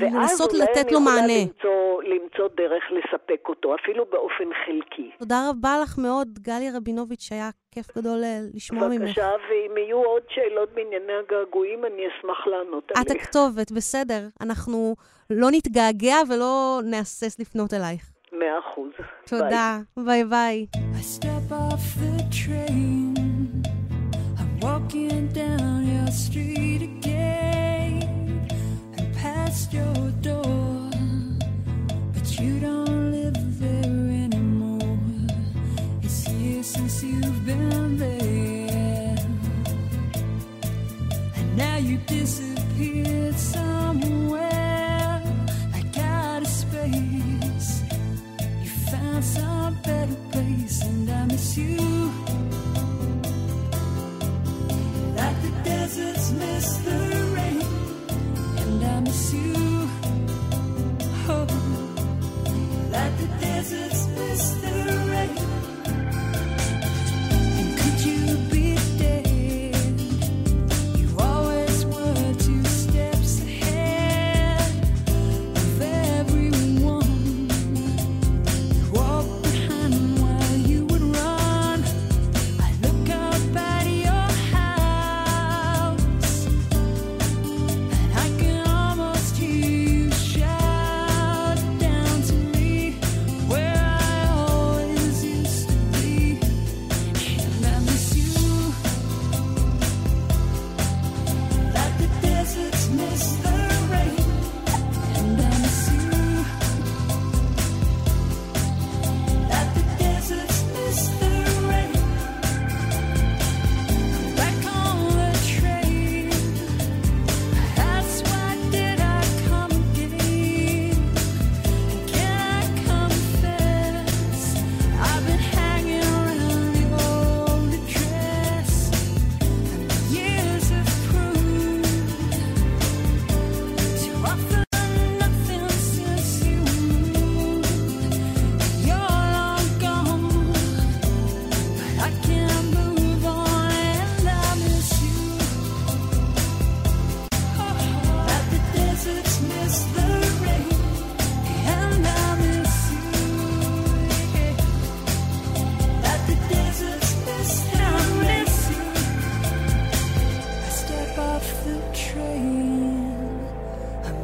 ואז 0.00 0.12
לנסות 0.14 0.52
אולי 0.52 0.62
לתת 0.62 0.76
אני 0.76 0.92
לו 0.92 1.00
יכולה 1.00 1.20
מענה. 1.20 1.40
למצוא 1.42 1.88
למצוא, 2.02 2.02
למצוא 2.02 2.48
דרך 2.56 2.82
לספק 2.90 3.48
אותו, 3.48 3.74
אפילו 3.74 4.04
באופן 4.10 4.44
חלקי. 4.66 5.10
תודה 5.18 5.50
רבה 5.50 5.78
לך 5.82 5.98
מאוד, 5.98 6.28
גליה 6.38 6.76
רבינוביץ', 6.76 7.28
היה 7.32 7.50
כיף 7.72 7.98
גדול 7.98 8.24
אה, 8.24 8.38
לשמוע 8.54 8.88
ממך. 8.88 9.00
בבקשה, 9.00 9.30
ואם 9.50 9.76
יהיו 9.76 9.96
עוד 10.04 10.22
שאלות 10.28 10.68
בענייני 10.74 11.12
הגעגועים, 11.12 11.84
אני 11.84 12.02
אשמח 12.08 12.46
לענות 12.46 12.84
את 12.92 12.96
עליהן. 12.96 13.16
הכתובת, 13.20 13.72
בסדר. 13.72 14.20
אנחנו 14.40 14.94
לא 15.30 15.48
נתגעגע 15.50 16.16
ולא 16.28 16.80
נהסס 16.84 17.40
לפנות 17.40 17.74
אלייך. 17.74 18.10
מאה 18.32 18.58
אחוז. 18.58 18.90
ביי. 18.98 19.08
תודה, 19.26 19.78
ביי 19.96 20.24
ביי. 20.24 20.66
I 20.74 21.20
step 21.20 21.52
off 21.52 22.00
the 22.00 22.22
train. 22.30 23.07
Walking 24.88 25.28
down 25.34 25.86
your 25.86 26.10
street 26.10 26.80
again 26.80 28.48
and 28.96 29.14
past 29.16 29.70
your 29.70 30.10
door. 30.22 30.90
But 32.14 32.40
you 32.40 32.58
don't 32.58 33.12
live 33.12 33.60
there 33.60 33.84
anymore. 33.84 34.98
It's 36.02 36.26
years 36.30 36.68
since 36.68 37.04
you've 37.04 37.44
been 37.44 37.98
there. 37.98 39.18
And 41.36 41.56
now 41.58 41.76
you 41.76 41.98
disappeared 42.06 43.34
somewhere 43.34 45.22
like 45.70 45.98
out 45.98 46.40
of 46.40 46.48
space. 46.48 47.82
You 48.62 48.70
found 48.90 49.22
some 49.22 49.74
better 49.82 50.16
place, 50.32 50.80
and 50.80 51.10
I 51.10 51.26
miss 51.26 51.58
you. 51.58 52.27
Deserts 55.64 56.30
miss 56.32 56.76
the 56.78 56.98
rain, 57.36 57.62
and 58.58 58.84
I 58.84 59.00
miss 59.00 59.32
you. 59.32 59.88
Oh, 61.30 61.46
like 62.92 63.16
the 63.18 63.28
deserts 63.40 64.06
miss 64.16 64.50
the 64.62 64.77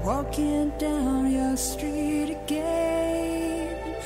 walking 0.04 0.68
down 0.76 1.32
your 1.32 1.56
street 1.56 2.28
again, 2.28 3.96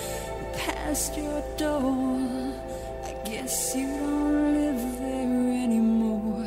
past 0.55 1.17
your 1.17 1.43
door. 1.57 2.53
I 3.05 3.13
guess 3.25 3.75
you 3.75 3.89
don't 3.89 4.55
live 4.55 4.99
there 5.01 5.63
anymore. 5.65 6.47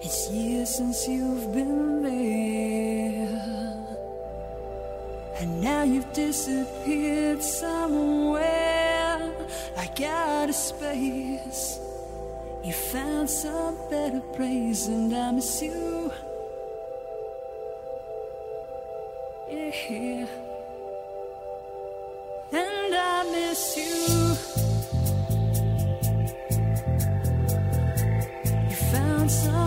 It's 0.00 0.30
years 0.30 0.76
since 0.76 1.06
you've 1.06 1.52
been 1.52 2.02
there, 2.02 3.28
and 5.40 5.60
now 5.60 5.82
you've 5.82 6.10
disappeared 6.14 7.42
somewhere 7.42 9.30
like 9.76 10.00
out 10.00 10.48
of 10.48 10.54
space. 10.54 11.80
You 12.62 12.72
found 12.72 13.28
some 13.28 13.76
better 13.90 14.20
place, 14.20 14.86
and 14.88 15.14
I 15.14 15.32
miss 15.32 15.60
you. 15.60 16.10
Yeah. 19.74 20.26
And 22.52 22.94
I 22.94 23.24
miss 23.32 23.76
you. 23.76 24.36
You 28.70 28.76
found 28.92 29.30
some 29.30 29.63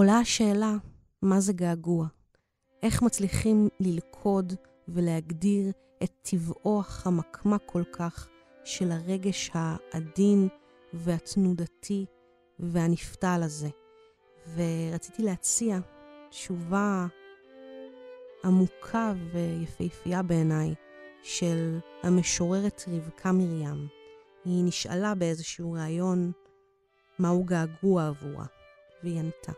עולה 0.00 0.18
השאלה, 0.18 0.74
מה 1.22 1.40
זה 1.40 1.52
געגוע? 1.52 2.06
איך 2.82 3.02
מצליחים 3.02 3.68
ללכוד 3.80 4.52
ולהגדיר 4.88 5.72
את 6.02 6.10
טבעו 6.22 6.80
החמקמק 6.80 7.62
כל 7.66 7.82
כך 7.92 8.28
של 8.64 8.92
הרגש 8.92 9.50
העדין 9.54 10.48
והתנודתי 10.92 12.06
והנפתל 12.58 13.40
הזה? 13.42 13.68
ורציתי 14.54 15.22
להציע 15.22 15.78
תשובה 16.30 17.06
עמוקה 18.44 19.12
ויפהפייה 19.32 20.22
בעיניי 20.22 20.74
של 21.22 21.78
המשוררת 22.02 22.84
רבקה 22.88 23.32
מרים. 23.32 23.86
היא 24.44 24.64
נשאלה 24.64 25.14
באיזשהו 25.14 25.72
ראיון 25.72 26.32
מהו 27.18 27.44
געגוע 27.44 28.06
עבורה, 28.06 28.46
והיא 29.02 29.18
ענתה. 29.18 29.52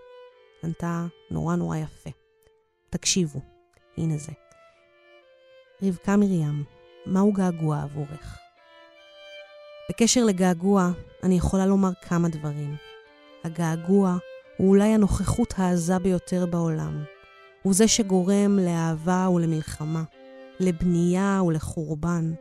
ענתה 0.65 1.07
נורא 1.31 1.57
נורא 1.57 1.77
יפה. 1.77 2.11
תקשיבו, 2.91 3.41
הנה 3.99 4.17
זה. 4.17 4.33
רבקה 5.83 6.17
מרים, 6.17 6.65
מהו 7.07 7.33
געגוע 7.33 7.83
עבורך? 7.83 8.39
בקשר 9.91 10.25
לגעגוע, 10.25 10.91
אני 11.23 11.35
יכולה 11.35 11.67
לומר 11.67 11.91
כמה 12.03 12.29
דברים. 12.29 12.77
הגעגוע 13.45 14.17
הוא 14.57 14.69
אולי 14.69 14.89
הנוכחות 14.89 15.55
העזה 15.57 15.99
ביותר 15.99 16.47
בעולם. 16.47 17.05
הוא 17.63 17.75
זה 17.75 17.89
שגורם 17.89 18.59
לאהבה 18.59 19.29
ולמלחמה, 19.35 20.03
לבנייה 20.61 21.41
ולחורבן. 21.47 22.33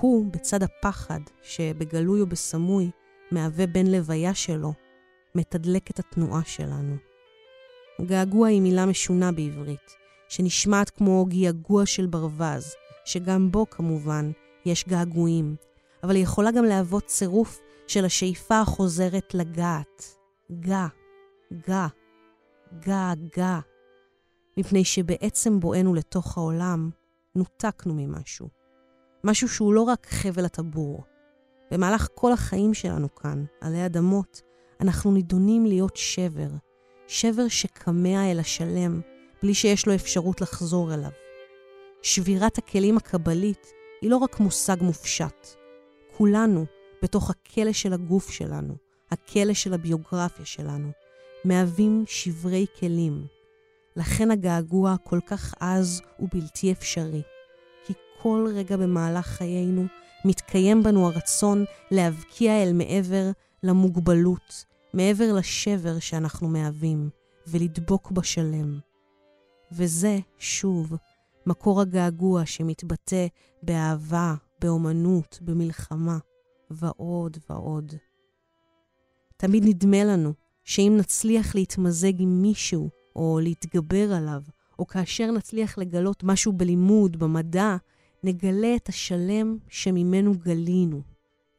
הוא, 0.00 0.32
בצד 0.32 0.62
הפחד, 0.62 1.20
שבגלוי 1.42 2.22
ובסמוי 2.22 2.90
מהווה 3.30 3.66
בן 3.66 3.86
לוויה 3.86 4.34
שלו, 4.34 4.72
מתדלק 5.34 5.90
את 5.90 5.98
התנועה 5.98 6.40
שלנו. 6.44 7.09
געגוע 8.06 8.48
היא 8.48 8.60
מילה 8.60 8.86
משונה 8.86 9.32
בעברית, 9.32 9.96
שנשמעת 10.28 10.90
כמו 10.90 11.26
גיעגוע 11.26 11.86
של 11.86 12.06
ברווז, 12.06 12.74
שגם 13.04 13.50
בו 13.50 13.70
כמובן 13.70 14.30
יש 14.66 14.88
געגועים, 14.88 15.56
אבל 16.02 16.14
היא 16.14 16.22
יכולה 16.22 16.50
גם 16.50 16.64
להוות 16.64 17.06
צירוף 17.06 17.60
של 17.86 18.04
השאיפה 18.04 18.60
החוזרת 18.60 19.34
לגעת. 19.34 20.16
גע, 20.52 20.86
גע, 21.68 21.86
גע, 22.86 23.12
גע. 23.36 23.58
מפני 24.56 24.84
שבעצם 24.84 25.60
בואנו 25.60 25.94
לתוך 25.94 26.38
העולם, 26.38 26.90
נותקנו 27.34 27.94
ממשהו. 27.94 28.48
משהו 29.24 29.48
שהוא 29.48 29.74
לא 29.74 29.82
רק 29.82 30.06
חבל 30.06 30.44
הטבור. 30.44 31.04
במהלך 31.70 32.08
כל 32.14 32.32
החיים 32.32 32.74
שלנו 32.74 33.14
כאן, 33.14 33.44
עלי 33.60 33.86
אדמות, 33.86 34.42
אנחנו 34.80 35.12
נידונים 35.12 35.66
להיות 35.66 35.96
שבר. 35.96 36.48
שבר 37.12 37.48
שקמע 37.48 38.30
אל 38.30 38.40
השלם, 38.40 39.00
בלי 39.42 39.54
שיש 39.54 39.86
לו 39.86 39.94
אפשרות 39.94 40.40
לחזור 40.40 40.94
אליו. 40.94 41.10
שבירת 42.02 42.58
הכלים 42.58 42.96
הקבלית 42.96 43.72
היא 44.02 44.10
לא 44.10 44.16
רק 44.16 44.40
מושג 44.40 44.76
מופשט. 44.80 45.46
כולנו, 46.16 46.66
בתוך 47.02 47.30
הכלא 47.30 47.72
של 47.72 47.92
הגוף 47.92 48.30
שלנו, 48.30 48.74
הכלא 49.10 49.54
של 49.54 49.74
הביוגרפיה 49.74 50.44
שלנו, 50.44 50.90
מהווים 51.44 52.04
שברי 52.06 52.66
כלים. 52.80 53.26
לכן 53.96 54.30
הגעגוע 54.30 54.96
כל 55.04 55.18
כך 55.26 55.54
עז 55.60 56.02
ובלתי 56.20 56.72
אפשרי. 56.72 57.22
כי 57.86 57.92
כל 58.22 58.46
רגע 58.54 58.76
במהלך 58.76 59.26
חיינו 59.26 59.84
מתקיים 60.24 60.82
בנו 60.82 61.06
הרצון 61.06 61.64
להבקיע 61.90 62.62
אל 62.62 62.72
מעבר 62.72 63.30
למוגבלות, 63.62 64.69
מעבר 64.94 65.32
לשבר 65.32 65.98
שאנחנו 65.98 66.48
מהווים, 66.48 67.10
ולדבוק 67.46 68.10
בשלם. 68.10 68.78
וזה, 69.72 70.18
שוב, 70.38 70.92
מקור 71.46 71.80
הגעגוע 71.80 72.46
שמתבטא 72.46 73.26
באהבה, 73.62 74.34
באומנות, 74.60 75.38
במלחמה, 75.42 76.18
ועוד 76.70 77.36
ועוד. 77.50 77.94
תמיד 79.36 79.64
נדמה 79.66 80.04
לנו 80.04 80.32
שאם 80.64 80.94
נצליח 80.98 81.54
להתמזג 81.54 82.20
עם 82.20 82.42
מישהו, 82.42 82.90
או 83.16 83.38
להתגבר 83.42 84.12
עליו, 84.12 84.42
או 84.78 84.86
כאשר 84.86 85.30
נצליח 85.30 85.78
לגלות 85.78 86.24
משהו 86.24 86.52
בלימוד, 86.52 87.16
במדע, 87.16 87.76
נגלה 88.24 88.76
את 88.76 88.88
השלם 88.88 89.58
שממנו 89.68 90.34
גלינו. 90.38 91.02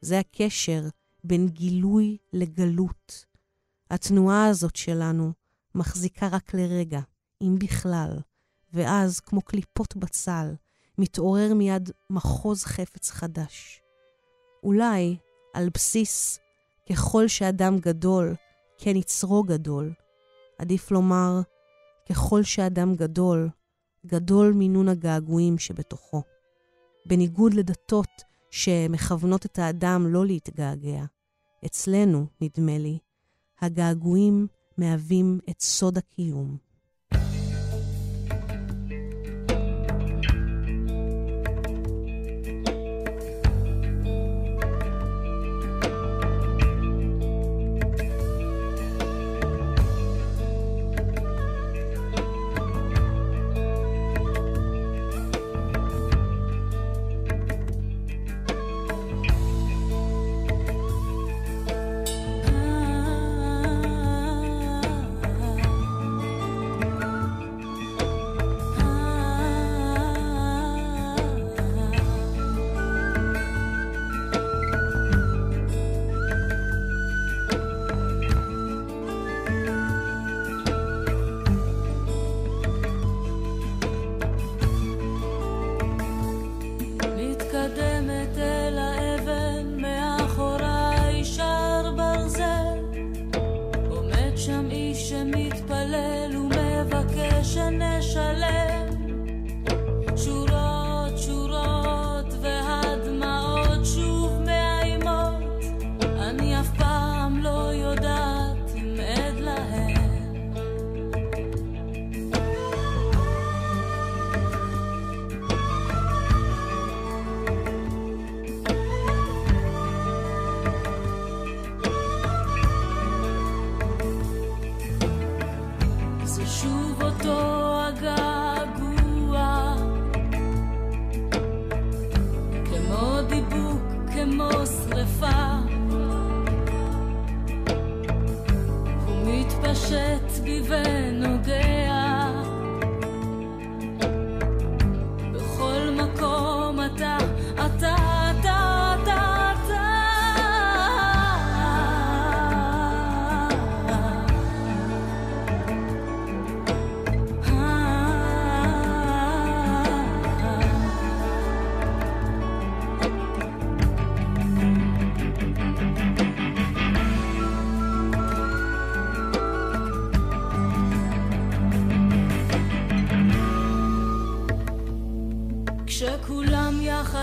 זה 0.00 0.18
הקשר 0.18 0.82
בין 1.24 1.48
גילוי 1.48 2.16
לגלות. 2.32 3.24
התנועה 3.90 4.46
הזאת 4.46 4.76
שלנו 4.76 5.32
מחזיקה 5.74 6.28
רק 6.28 6.54
לרגע, 6.54 7.00
אם 7.42 7.56
בכלל, 7.58 8.18
ואז, 8.72 9.20
כמו 9.20 9.42
קליפות 9.42 9.96
בצל, 9.96 10.54
מתעורר 10.98 11.54
מיד 11.54 11.90
מחוז 12.10 12.64
חפץ 12.64 13.10
חדש. 13.10 13.80
אולי 14.62 15.16
על 15.54 15.68
בסיס 15.74 16.38
ככל 16.90 17.28
שאדם 17.28 17.78
גדול, 17.78 18.34
כן 18.78 18.96
יצרו 18.96 19.42
גדול. 19.42 19.92
עדיף 20.58 20.90
לומר, 20.90 21.40
ככל 22.08 22.42
שאדם 22.42 22.94
גדול, 22.94 23.48
גדול 24.06 24.52
מינון 24.52 24.88
הגעגועים 24.88 25.58
שבתוכו. 25.58 26.22
בניגוד 27.06 27.54
לדתות 27.54 28.22
שמכוונות 28.52 29.46
את 29.46 29.58
האדם 29.58 30.06
לא 30.06 30.26
להתגעגע, 30.26 31.04
אצלנו, 31.66 32.26
נדמה 32.40 32.78
לי, 32.78 32.98
הגעגועים 33.60 34.46
מהווים 34.78 35.38
את 35.50 35.60
סוד 35.60 35.98
הקיום. 35.98 36.56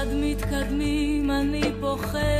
מתקדמים, 0.07 1.31
אני 1.31 1.61
פוחדת 1.79 2.38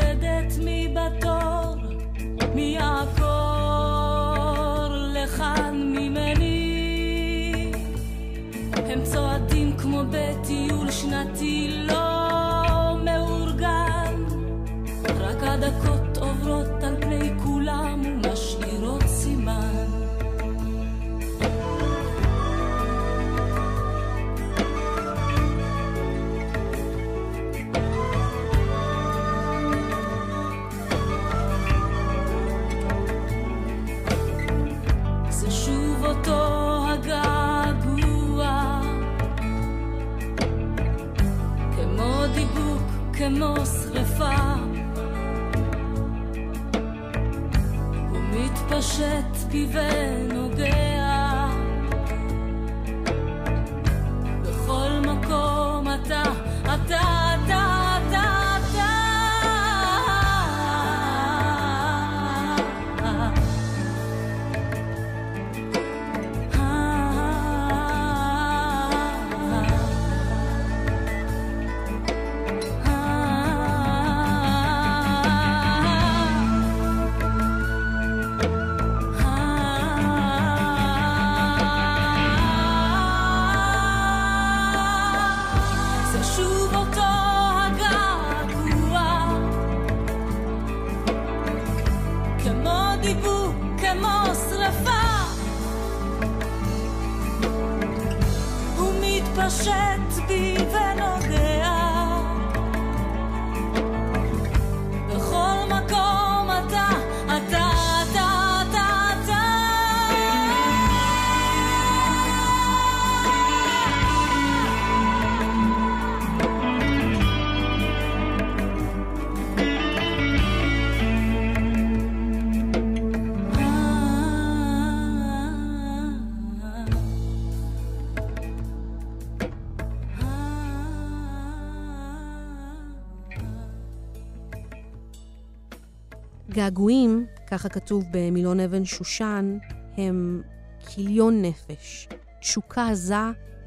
געגועים, 136.70 137.26
ככה 137.48 137.70
כתוב 137.70 138.04
במילון 138.12 138.60
אבן 138.60 138.86
שושן, 138.86 139.58
הם 139.98 140.42
כיליון 140.80 141.42
נפש. 141.42 142.08
תשוקה 142.42 142.90
עזה 142.90 143.16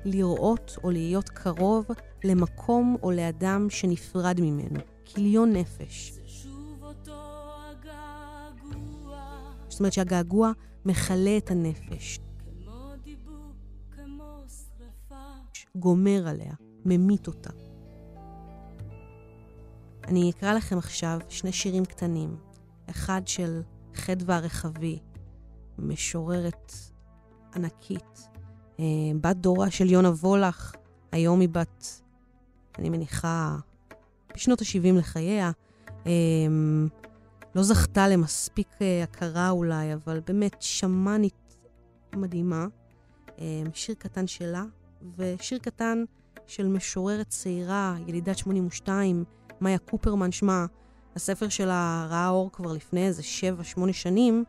לראות 0.05 0.77
או 0.85 0.91
להיות 0.91 1.29
קרוב 1.29 1.87
למקום 2.25 2.97
או 3.03 3.11
לאדם 3.11 3.71
שנפרד 3.71 4.41
ממנו. 4.41 4.81
כיליון 5.05 5.53
נפש. 5.53 6.13
זאת 9.69 9.81
אומרת 9.81 9.93
שהגעגוע 9.93 10.53
מכלה 10.85 11.37
את 11.37 11.51
הנפש, 11.51 12.19
כמו 12.49 12.93
דיבוק, 13.05 13.57
כמו 13.97 14.43
שרפה 14.49 15.25
גומר 15.75 16.29
עליה, 16.29 16.55
ממית 16.85 17.27
אותה. 17.27 17.51
אני 20.05 20.31
אקרא 20.31 20.53
לכם 20.53 20.79
עכשיו 20.79 21.19
שני 21.29 21.53
שירים 21.53 21.85
קטנים. 21.85 22.52
אחד 22.91 23.23
של 23.27 23.63
חדווה 23.95 24.37
הרחבי, 24.37 24.99
משוררת 25.79 26.73
ענקית, 27.55 28.29
אה, 28.81 28.85
בת 29.21 29.37
דורה 29.37 29.71
של 29.71 29.91
יונה 29.91 30.09
וולך, 30.09 30.75
היום 31.13 31.41
היא 31.41 31.49
בת, 31.49 32.03
אני 32.79 32.91
מניחה, 32.91 33.57
בשנות 34.35 34.61
ה-70 34.61 34.99
לחייה. 34.99 35.51
אה, 36.07 36.13
לא 37.55 37.63
זכתה 37.63 38.09
למספיק 38.09 38.69
אה, 38.81 39.03
הכרה 39.03 39.51
אולי, 39.51 39.95
אבל 39.95 40.21
באמת 40.27 40.57
שמאנית 40.63 41.57
מדהימה. 42.17 42.67
שיר 43.75 43.95
קטן 43.99 44.27
שלה, 44.27 44.65
ושיר 45.17 45.59
קטן 45.59 46.05
של 46.47 46.69
משוררת 46.69 47.29
צעירה, 47.29 47.97
ילידת 48.07 48.39
82, 48.39 49.25
מאיה 49.61 49.79
קופרמן 49.79 50.33
שמה. 50.33 50.67
הספר 51.17 51.49
שלה 51.49 52.07
ראה 52.11 52.29
אור 52.29 52.53
כבר 52.53 52.73
לפני 52.73 53.07
איזה 53.07 53.23
7-8 53.77 53.93
שנים. 53.93 54.45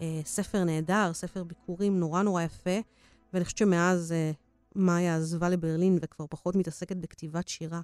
אה, 0.00 0.20
ספר 0.24 0.64
נהדר, 0.64 1.10
ספר 1.12 1.44
ביקורים 1.44 2.00
נורא 2.00 2.22
נורא 2.22 2.42
יפה, 2.42 2.78
ואני 3.32 3.44
חושבת 3.44 3.58
שמאז 3.58 4.12
אה, 4.12 4.30
מאיה 4.74 5.16
עזבה 5.16 5.48
לברלין 5.48 5.98
וכבר 6.02 6.26
פחות 6.30 6.56
מתעסקת 6.56 6.96
בכתיבת 6.96 7.48
שירה. 7.48 7.80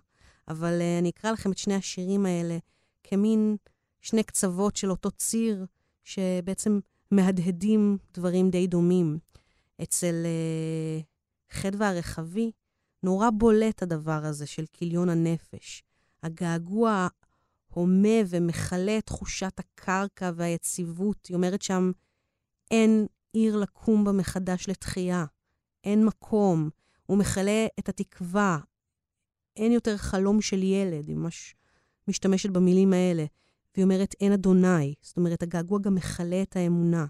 אבל 0.48 0.80
אה, 0.80 0.98
אני 0.98 1.10
אקרא 1.10 1.30
לכם 1.32 1.52
את 1.52 1.58
שני 1.58 1.74
השירים 1.74 2.26
האלה 2.26 2.58
כמין 3.04 3.56
שני 4.00 4.22
קצוות 4.22 4.76
של 4.76 4.90
אותו 4.90 5.10
ציר, 5.10 5.66
שבעצם 6.04 6.80
מהדהדים 7.10 7.98
דברים 8.14 8.50
די 8.50 8.66
דומים. 8.66 9.18
אצל 9.82 10.14
חדווה 11.50 11.88
הרחבי, 11.88 12.50
נורא 13.02 13.30
בולט 13.30 13.82
הדבר 13.82 14.24
הזה 14.24 14.46
של 14.46 14.64
כיליון 14.72 15.08
הנפש. 15.08 15.82
הגעגוע 16.22 17.08
הומה 17.74 18.18
ומכלה 18.28 18.98
את 18.98 19.06
תחושת 19.06 19.58
הקרקע 19.58 20.30
והיציבות. 20.34 21.26
היא 21.26 21.34
אומרת 21.34 21.62
שם, 21.62 21.92
אין 22.70 23.06
עיר 23.32 23.56
לקום 23.56 24.04
בה 24.04 24.12
מחדש 24.12 24.68
לתחייה, 24.68 25.24
אין 25.84 26.04
מקום. 26.04 26.70
הוא 27.06 27.18
מכלה 27.18 27.66
את 27.78 27.88
התקווה. 27.88 28.58
אין 29.56 29.72
יותר 29.72 29.96
חלום 29.96 30.40
של 30.40 30.62
ילד, 30.62 31.08
היא 31.08 31.16
ממש 31.16 31.54
משתמשת 32.08 32.50
במילים 32.50 32.92
האלה. 32.92 33.24
והיא 33.74 33.84
אומרת, 33.84 34.14
אין 34.20 34.32
אדוני. 34.32 34.94
זאת 35.02 35.16
אומרת, 35.16 35.42
הגעגוע 35.42 35.78
גם 35.78 35.94
מכלה 35.94 36.42
את 36.42 36.56
האמונה. 36.56 37.06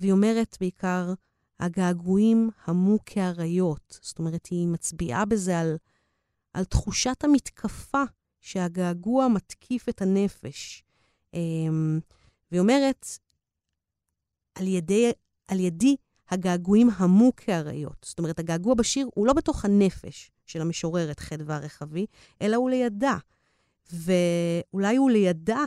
והיא 0.00 0.12
אומרת 0.12 0.56
בעיקר, 0.60 1.14
הגעגועים 1.60 2.50
המו 2.64 2.98
כאריות. 3.06 3.98
זאת 4.02 4.18
אומרת, 4.18 4.46
היא 4.46 4.68
מצביעה 4.68 5.24
בזה 5.24 5.58
על, 5.58 5.76
על 6.54 6.64
תחושת 6.64 7.24
המתקפה 7.24 8.02
שהגעגוע 8.42 9.28
מתקיף 9.28 9.88
את 9.88 10.02
הנפש. 10.02 10.84
אמ, 11.34 12.00
והיא 12.50 12.60
אומרת, 12.60 13.06
על, 14.54 14.66
ידי, 14.66 15.12
על 15.48 15.60
ידי 15.60 15.96
הגעגועים 16.30 16.90
המו 16.96 17.32
כאריות. 17.36 18.06
זאת 18.08 18.18
אומרת, 18.18 18.38
הגעגוע 18.38 18.74
בשיר 18.74 19.08
הוא 19.14 19.26
לא 19.26 19.32
בתוך 19.32 19.64
הנפש 19.64 20.30
של 20.46 20.60
המשוררת 20.60 21.20
חדווה 21.20 21.56
הרחבי, 21.56 22.06
אלא 22.42 22.56
הוא 22.56 22.70
לידה. 22.70 23.16
ואולי 23.92 24.96
הוא 24.96 25.10
לידה 25.10 25.64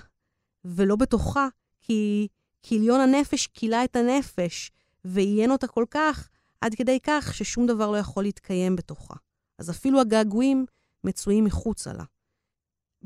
ולא 0.65 0.95
בתוכה, 0.95 1.47
כי 1.81 2.27
כיליון 2.63 2.99
הנפש 2.99 3.47
כילה 3.47 3.83
את 3.83 3.95
הנפש, 3.95 4.71
ועיין 5.05 5.51
אותה 5.51 5.67
כל 5.67 5.85
כך, 5.91 6.29
עד 6.61 6.75
כדי 6.75 6.99
כך 7.03 7.33
ששום 7.33 7.67
דבר 7.67 7.91
לא 7.91 7.97
יכול 7.97 8.23
להתקיים 8.23 8.75
בתוכה. 8.75 9.15
אז 9.59 9.69
אפילו 9.69 10.01
הגעגועים 10.01 10.65
מצויים 11.03 11.43
מחוצה 11.43 11.93
לה. 11.93 12.03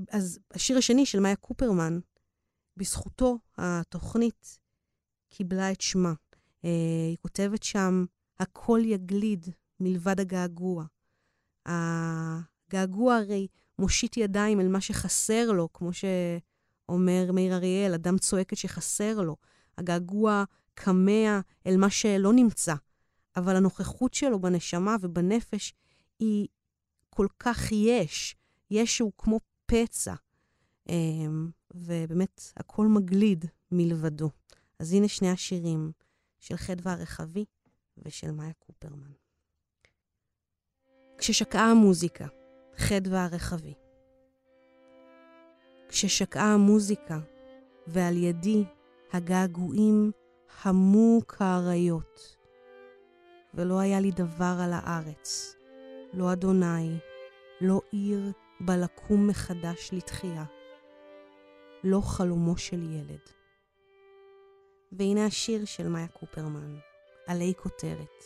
אז 0.10 0.39
השיר 0.54 0.78
השני 0.78 1.06
של 1.06 1.20
מאיה 1.20 1.36
קופרמן, 1.36 2.00
בזכותו 2.78 3.38
התוכנית 3.58 4.60
קיבלה 5.30 5.72
את 5.72 5.82
שמה. 5.82 6.14
אה, 6.66 6.70
היא 7.10 7.18
כותבת 7.22 7.64
שם, 7.64 8.06
הכל 8.39 8.80
יגליד 8.84 9.45
מלבד 9.80 10.20
הגעגוע. 10.20 10.86
הגעגוע 11.66 13.16
הרי 13.16 13.47
מושיט 13.80 14.18
ידיים 14.18 14.62
אל 14.62 14.68
מה 14.68 14.82
שחסר 14.82 15.52
לו, 15.52 15.74
כמו 15.74 15.89
שאומר 15.93 17.32
מאיר 17.34 17.56
אריאל, 17.56 17.93
אדם 17.93 18.18
צועקת 18.18 18.58
שחסר 18.58 19.22
לו. 19.22 19.36
הגעגוע 19.78 20.43
כמע 20.76 21.39
אל 21.68 21.78
מה 21.78 21.89
שלא 21.89 22.34
נמצא, 22.34 22.76
אבל 23.36 23.56
הנוכחות 23.56 24.14
שלו 24.14 24.39
בנשמה 24.39 24.95
ובנפש 25.02 25.74
היא 26.20 26.47
כל 27.10 27.28
כך 27.39 27.72
יש. 27.72 28.36
יש 28.72 28.97
שהוא 28.97 29.12
כמו 29.18 29.39
פצע. 29.70 30.13
אמ, 30.89 31.49
ובאמת 31.74 32.41
הכל 32.57 32.88
מגליד 32.88 33.45
מלבדו. 33.72 34.30
אז 34.80 34.93
הנה 34.93 35.07
שני 35.07 35.30
השירים 35.30 35.91
של 36.39 36.57
חדווה 36.57 36.93
הרחבי 36.93 37.45
ושל 37.97 38.32
מאיה 38.32 38.53
קופרמן. 38.59 39.11
כששקעה 41.17 41.72
המוזיקה, 41.72 42.28
חדווה 42.78 43.26
הרחבי. 43.26 43.74
כששקעה 45.89 46.53
המוזיקה, 46.53 47.20
ועל 47.88 48.17
ידי 48.17 48.63
הגעגועים 49.13 50.11
המו 50.63 51.28
כאריות. 51.28 52.38
ולא 53.53 53.80
היה 53.80 53.99
לי 53.99 54.11
דבר 54.11 54.57
על 54.63 54.74
הארץ, 54.74 55.55
לא 56.13 56.34
אדוני, 56.34 56.97
לא 57.61 57.82
עיר 57.91 58.32
בה 58.60 58.78
לקום 58.78 59.28
מחדש 59.28 59.89
לתחייה, 59.93 60.43
לא 61.84 62.01
חלומו 62.01 62.57
של 62.57 62.84
ילד. 62.84 63.20
והנה 64.91 65.26
השיר 65.26 65.66
של 65.66 65.88
מאיה 65.88 66.07
קופרמן, 66.07 66.78
עלי 67.28 67.53
כותרת. 67.57 68.24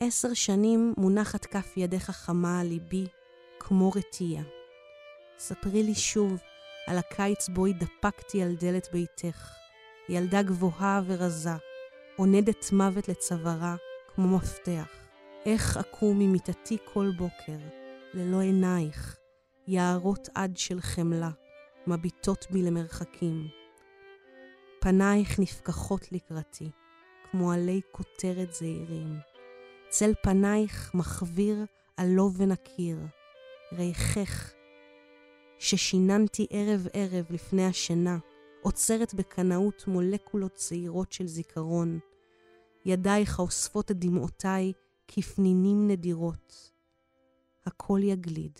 עשר 0.00 0.34
שנים 0.34 0.94
מונחת 0.96 1.44
כף 1.46 1.76
ידך 1.76 2.10
חמה 2.10 2.60
על 2.60 2.66
ליבי, 2.66 3.06
כמו 3.60 3.90
רטייה. 3.90 4.42
ספרי 5.38 5.82
לי 5.82 5.94
שוב 5.94 6.40
על 6.86 6.98
הקיץ 6.98 7.48
בו 7.48 7.66
התדפקתי 7.66 8.42
על 8.42 8.54
דלת 8.60 8.88
ביתך, 8.92 9.52
ילדה 10.08 10.42
גבוהה 10.42 11.02
ורזה, 11.06 11.56
עונדת 12.16 12.72
מוות 12.72 13.08
לצווארה 13.08 13.76
כמו 14.14 14.36
מפתח. 14.36 15.02
איך 15.46 15.76
אקום 15.76 16.18
ממיטתי 16.18 16.78
כל 16.92 17.10
בוקר, 17.16 17.81
ללא 18.14 18.40
עינייך, 18.40 19.16
יערות 19.66 20.28
עד 20.34 20.56
של 20.56 20.80
חמלה, 20.80 21.30
מביטות 21.86 22.46
בי 22.50 22.62
למרחקים. 22.62 23.48
פנייך 24.80 25.38
נפקחות 25.38 26.12
לקראתי, 26.12 26.70
כמו 27.30 27.52
עלי 27.52 27.80
כותרת 27.92 28.52
זעירים. 28.52 29.18
צל 29.88 30.12
פנייך 30.22 30.94
מחוויר 30.94 31.64
עלו 31.96 32.32
ונקיר, 32.36 32.98
ריחך, 33.72 34.52
ששיננתי 35.58 36.46
ערב-ערב 36.50 37.24
לפני 37.30 37.66
השינה, 37.66 38.18
עוצרת 38.62 39.14
בקנאות 39.14 39.84
מולקולות 39.86 40.54
צעירות 40.54 41.12
של 41.12 41.26
זיכרון. 41.26 41.98
ידייך 42.84 43.38
האוספות 43.38 43.90
את 43.90 43.98
דמעותיי 43.98 44.72
כפנינים 45.08 45.88
נדירות. 45.88 46.71
הכל 47.66 48.00
יגליד, 48.02 48.58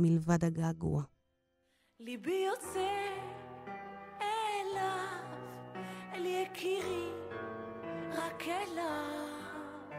מלבד 0.00 0.44
הגעגוע. 0.44 1.02
ליבי 2.00 2.44
יוצא 2.46 2.90
אליו, 4.20 5.24
אל 6.12 6.26
יקירי, 6.26 7.08
רק 8.12 8.42
אליו. 8.42 9.90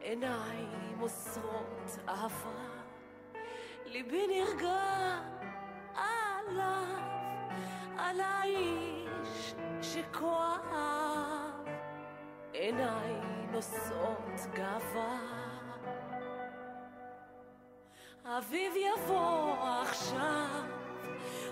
עיניי 0.00 0.66
מוסרות 0.96 1.98
אהבה, 2.08 2.82
ליבי 3.86 4.26
נרגע 4.26 5.20
עליו, 5.94 6.98
על 7.98 8.20
האיש 8.20 9.54
שכה 9.82 10.56
אהב. 10.72 11.66
עיניי 12.52 13.14
נושאות 13.52 14.40
גאווה. 14.54 15.37
אביב 18.36 18.72
יבוא 18.76 19.54
עכשיו, 19.82 20.62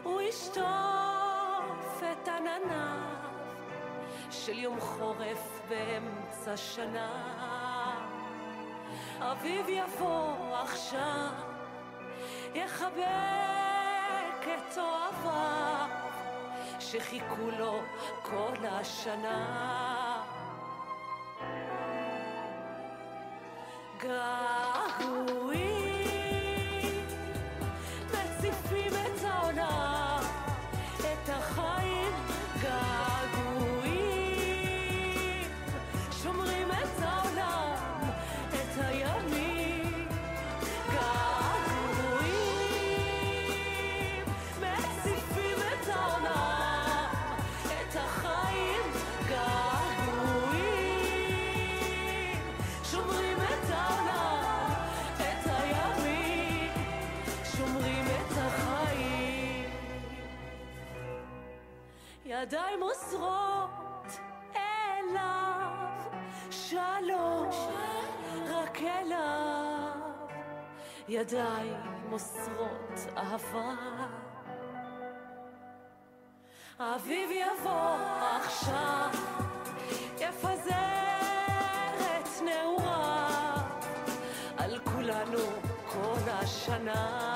הוא 0.03 0.21
ישטוף 0.21 2.03
את 2.13 2.29
ענניו 2.29 3.17
של 4.31 4.59
יום 4.59 4.81
חורף 4.81 5.61
באמצע 5.69 6.57
שנה. 6.57 7.13
אביב 9.21 9.67
יבוא 9.69 10.57
עכשיו, 10.57 11.31
יחבק 12.55 12.97
את 14.43 14.79
אוהביו 14.79 15.89
שחיכו 16.81 17.51
לו 17.59 17.81
כל 18.23 18.67
השנה. 18.67 20.23
געגועים 24.01 25.66
ידיים 62.47 62.81
מוסרות 62.81 64.19
אליו. 64.57 65.71
שלום 66.51 67.51
רק 68.49 68.79
אליו. 68.83 69.91
ידיים 71.09 71.81
מוסרות 72.09 73.01
אהבה. 73.17 73.75
אביב 76.79 77.31
יבוא 77.31 77.97
עכשיו 78.37 79.11
יפזר 80.19 80.73
את 81.99 82.29
נעוריו. 82.45 83.61
על 84.57 84.79
כולנו 84.79 85.39
כל 85.93 86.31
השנה 86.31 87.36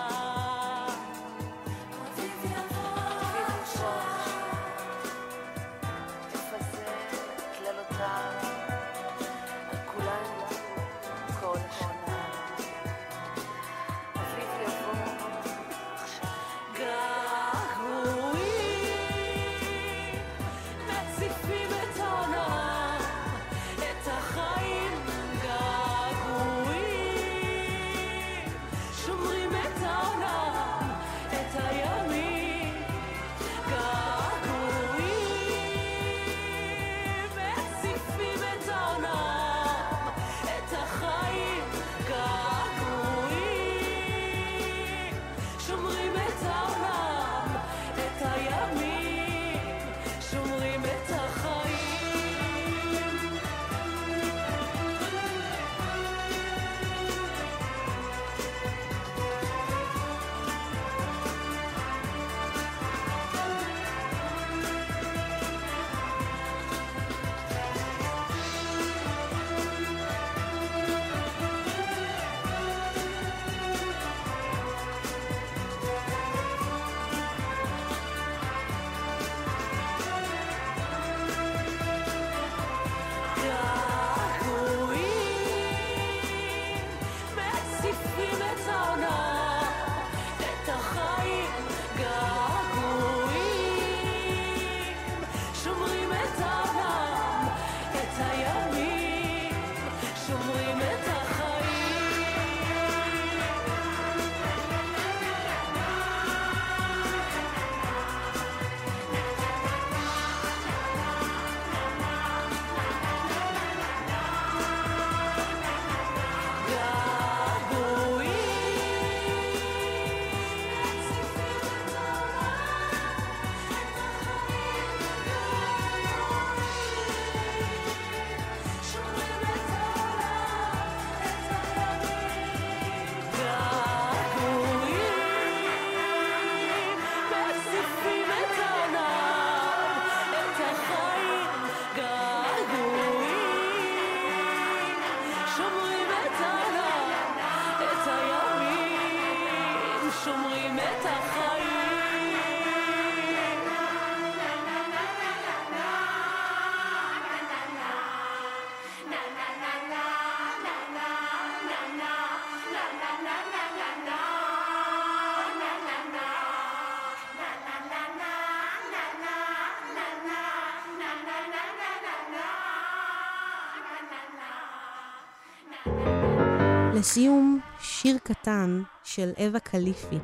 לסיום, 177.01 177.61
שיר 177.80 178.18
קטן 178.18 178.82
של 179.05 179.32
אווה 179.38 179.61
קליפי, 179.61 180.18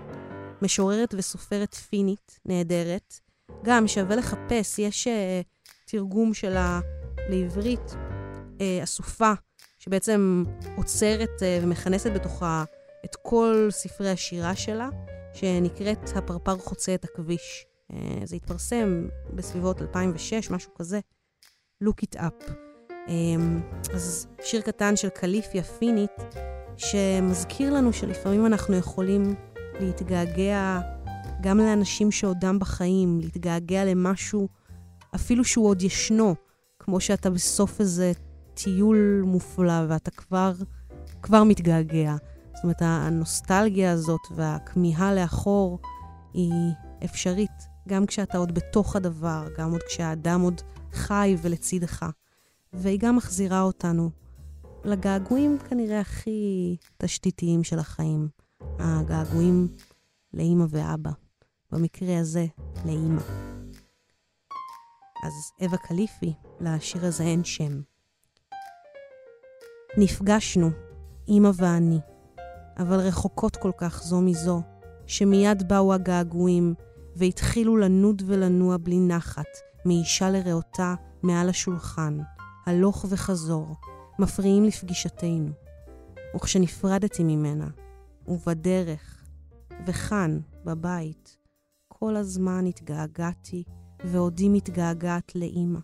משוררת 0.62 1.14
וסופרת 1.18 1.74
פינית 1.74 2.40
נהדרת. 2.44 3.20
גם 3.64 3.88
שווה 3.88 4.16
לחפש, 4.16 4.78
יש 4.78 5.06
uh, 5.06 5.10
תרגום 5.86 6.34
שלה 6.34 6.80
לעברית, 7.28 7.90
uh, 7.90 8.62
אסופה, 8.82 9.32
שבעצם 9.78 10.44
עוצרת 10.76 11.30
uh, 11.38 11.64
ומכנסת 11.64 12.12
בתוכה 12.12 12.64
את 13.04 13.16
כל 13.22 13.68
ספרי 13.70 14.10
השירה 14.10 14.56
שלה, 14.56 14.88
שנקראת 15.34 16.10
הפרפר 16.16 16.58
חוצה 16.58 16.94
את 16.94 17.04
הכביש. 17.04 17.66
Uh, 17.92 17.94
זה 18.24 18.36
התפרסם 18.36 19.08
בסביבות 19.34 19.82
2006, 19.82 20.50
משהו 20.50 20.74
כזה. 20.74 21.00
Look 21.84 22.04
it 22.10 22.18
up. 22.18 22.50
Um, 22.88 23.92
אז 23.94 24.26
שיר 24.42 24.60
קטן 24.60 24.96
של 24.96 25.08
קליפי 25.08 25.60
הפינית, 25.60 26.10
שמזכיר 26.76 27.74
לנו 27.74 27.92
שלפעמים 27.92 28.46
אנחנו 28.46 28.76
יכולים 28.76 29.34
להתגעגע 29.80 30.80
גם 31.40 31.58
לאנשים 31.58 32.10
שעודם 32.10 32.58
בחיים, 32.58 33.20
להתגעגע 33.20 33.84
למשהו, 33.84 34.48
אפילו 35.14 35.44
שהוא 35.44 35.68
עוד 35.68 35.82
ישנו, 35.82 36.34
כמו 36.78 37.00
שאתה 37.00 37.30
בסוף 37.30 37.80
איזה 37.80 38.12
טיול 38.54 39.22
מופלא 39.26 39.82
ואתה 39.88 40.10
כבר, 40.10 40.52
כבר 41.22 41.44
מתגעגע. 41.44 42.16
זאת 42.54 42.62
אומרת, 42.62 42.82
הנוסטלגיה 42.82 43.92
הזאת 43.92 44.20
והכמיהה 44.30 45.14
לאחור 45.14 45.78
היא 46.34 46.72
אפשרית, 47.04 47.68
גם 47.88 48.06
כשאתה 48.06 48.38
עוד 48.38 48.54
בתוך 48.54 48.96
הדבר, 48.96 49.46
גם 49.58 49.70
עוד 49.72 49.82
כשהאדם 49.88 50.40
עוד 50.40 50.60
חי 50.92 51.36
ולצידך. 51.42 52.06
והיא 52.72 52.98
גם 53.00 53.16
מחזירה 53.16 53.62
אותנו 53.62 54.10
לגעגועים 54.86 55.58
כנראה 55.58 56.00
הכי 56.00 56.76
תשתיתיים 56.98 57.64
של 57.64 57.78
החיים. 57.78 58.28
הגעגועים 58.78 59.68
לאימא 60.34 60.64
ואבא. 60.68 61.10
במקרה 61.72 62.18
הזה, 62.18 62.46
לאימא. 62.84 63.22
אז 65.24 65.32
אווה 65.62 65.78
קליפי, 65.78 66.32
לשיר 66.60 67.06
הזה 67.06 67.24
אין 67.24 67.44
שם. 67.44 67.80
נפגשנו, 69.98 70.70
אימא 71.28 71.50
ואני, 71.54 71.98
אבל 72.78 72.96
רחוקות 72.96 73.56
כל 73.56 73.72
כך 73.78 74.02
זו 74.02 74.20
מזו, 74.20 74.62
שמיד 75.06 75.68
באו 75.68 75.94
הגעגועים, 75.94 76.74
והתחילו 77.16 77.76
לנוד 77.76 78.22
ולנוע 78.26 78.76
בלי 78.76 79.00
נחת, 79.00 79.58
מאישה 79.84 80.30
לרעותה 80.30 80.94
מעל 81.22 81.48
השולחן, 81.48 82.18
הלוך 82.66 83.06
וחזור, 83.08 83.76
מפריעים 84.18 84.64
לפגישתנו. 84.64 85.50
וכשנפרדתי 86.36 87.24
ממנה, 87.24 87.68
ובדרך, 88.28 89.24
וכאן, 89.86 90.40
בבית, 90.64 91.38
כל 91.88 92.16
הזמן 92.16 92.66
התגעגעתי, 92.66 93.64
ועודי 94.04 94.48
מתגעגעת 94.48 95.34
לאימא. 95.34 95.78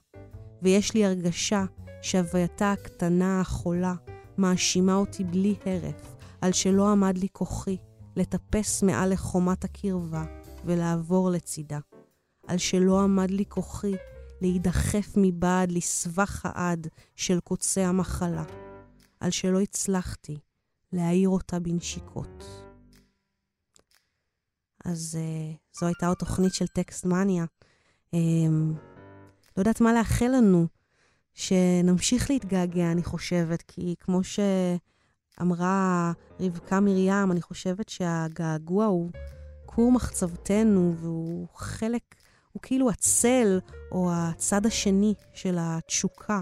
ויש 0.63 0.95
לי 0.95 1.05
הרגשה 1.05 1.65
שהווייתה 2.03 2.73
הקטנה 2.73 3.41
החולה 3.41 3.95
מאשימה 4.39 4.95
אותי 4.95 5.25
בלי 5.25 5.55
הרף, 5.67 6.17
על 6.41 6.53
שלא 6.53 6.91
עמד 6.91 7.19
לי 7.19 7.29
כוחי 7.33 7.77
לטפס 8.17 8.83
מעל 8.83 9.13
לחומת 9.13 9.65
הקרבה 9.65 10.25
ולעבור 10.65 11.31
לצידה. 11.31 11.79
על 12.47 12.59
שלא 12.59 13.01
עמד 13.01 13.31
לי 13.31 13.45
כוחי 13.49 13.95
להידחף 14.43 15.13
מבעד 15.17 15.73
לסבך 15.73 16.41
העד 16.45 16.87
של 17.17 17.41
קוצי 17.41 17.81
המחלה. 17.81 18.45
על 19.21 19.31
שלא 19.31 19.61
הצלחתי 19.61 20.39
להעיר 20.93 21.29
אותה 21.29 21.59
בנשיקות. 21.59 22.45
אז 24.85 25.19
uh, 25.19 25.79
זו 25.79 25.87
הייתה 25.87 26.07
עוד 26.07 26.17
תוכנית 26.17 26.55
של 26.55 26.67
טקסט 26.67 27.05
מניה. 27.05 27.45
Um, 28.15 28.19
לא 29.57 29.61
יודעת 29.61 29.81
מה 29.81 29.93
לאחל 29.93 30.29
לנו, 30.29 30.67
שנמשיך 31.35 32.31
להתגעגע, 32.31 32.93
אני 32.93 33.03
חושבת, 33.03 33.63
כי 33.63 33.95
כמו 34.01 34.21
שאמרה 34.25 36.13
רבקה 36.41 36.81
מרים, 36.81 37.33
אני 37.33 37.43
חושבת 37.43 37.89
שהגעגוע 37.89 38.85
הוא 38.85 39.11
כור 39.67 39.93
מחצבתנו, 39.93 40.95
והוא 40.97 41.49
חלק, 41.55 42.15
הוא 42.53 42.63
כאילו 42.63 42.91
הצל 42.91 43.59
או 43.93 44.11
הצד 44.13 44.67
השני 44.67 45.15
של 45.35 45.57
התשוקה. 45.61 46.41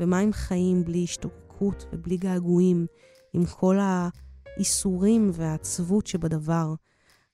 ומה 0.00 0.18
עם 0.18 0.32
חיים 0.32 0.84
בלי 0.84 1.04
השתוקקות 1.04 1.86
ובלי 1.92 2.16
געגועים, 2.16 2.86
עם 3.32 3.44
כל 3.46 3.78
האיסורים 3.80 5.30
והעצבות 5.32 6.06
שבדבר. 6.06 6.74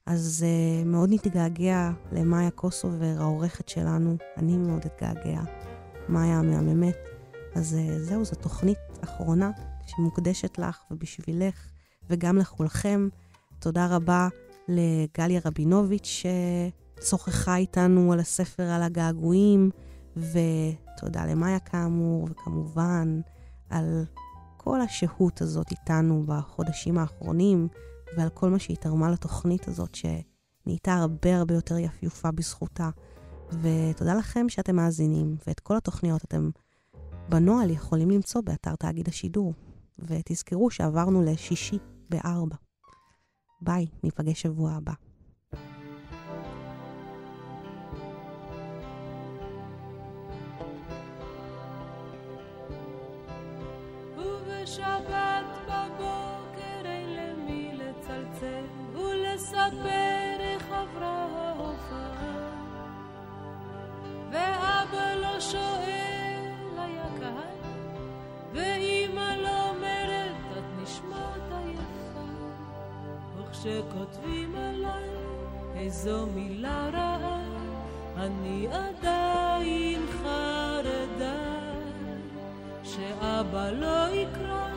אז 0.07 0.45
uh, 0.45 0.89
מאוד 0.89 1.11
נתגעגע 1.13 1.91
למאיה 2.13 2.51
קוסובר, 2.51 3.15
העורכת 3.19 3.69
שלנו. 3.69 4.17
אני 4.37 4.57
מאוד 4.57 4.83
אתגעגע. 4.87 5.41
מאיה 6.09 6.39
המהממת. 6.39 6.97
אז 7.55 7.77
uh, 7.79 7.99
זהו, 7.99 8.25
זו 8.25 8.35
תוכנית 8.35 8.79
אחרונה 9.05 9.51
שמוקדשת 9.87 10.59
לך 10.59 10.79
ובשבילך, 10.91 11.69
וגם 12.11 12.39
לכולכם. 12.39 13.09
תודה 13.59 13.87
רבה 13.97 14.29
לגליה 14.69 15.41
רבינוביץ' 15.45 16.23
ששוחחה 17.01 17.57
איתנו 17.57 18.13
על 18.13 18.21
הספר 18.21 18.63
על 18.63 18.83
הגעגועים, 18.83 19.71
ותודה 20.17 21.27
למאיה 21.27 21.59
כאמור, 21.59 22.29
וכמובן 22.31 23.21
על 23.71 24.05
כל 24.57 24.81
השהות 24.81 25.41
הזאת 25.41 25.71
איתנו 25.71 26.25
בחודשים 26.27 26.99
האחרונים. 26.99 27.69
ועל 28.17 28.29
כל 28.29 28.51
מה 28.51 28.59
שהיא 28.59 28.77
תרמה 28.77 29.11
לתוכנית 29.11 29.69
הזאת, 29.69 29.95
שנהייתה 29.95 30.95
הרבה 30.95 31.37
הרבה 31.37 31.55
יותר 31.55 31.79
יפיופה 31.79 32.31
בזכותה. 32.31 32.91
ותודה 33.63 34.15
לכם 34.15 34.49
שאתם 34.49 34.77
מאזינים, 34.77 35.37
ואת 35.47 35.61
כל 35.61 35.77
התוכניות 35.77 36.25
אתם 36.25 36.51
בנוהל 37.29 37.71
יכולים 37.71 38.11
למצוא 38.11 38.41
באתר 38.41 38.77
תאגיד 38.77 39.09
השידור. 39.09 39.55
ותזכרו 39.99 40.71
שעברנו 40.71 41.23
לשישי 41.23 41.79
בארבע. 42.11 42.57
ביי, 43.61 43.87
ניפגש 44.03 44.43
שבוע 44.43 44.73
הבא. 44.73 44.93
וכשכותבים 73.65 74.55
עליי 74.57 75.09
איזו 75.77 76.27
מילה 76.27 76.89
רעה, 76.93 77.41
אני 78.17 78.69
עדיין 78.69 80.07
חרדה. 80.23 81.55
שאבא 82.85 83.71
לא 83.71 84.09
יקרא, 84.11 84.69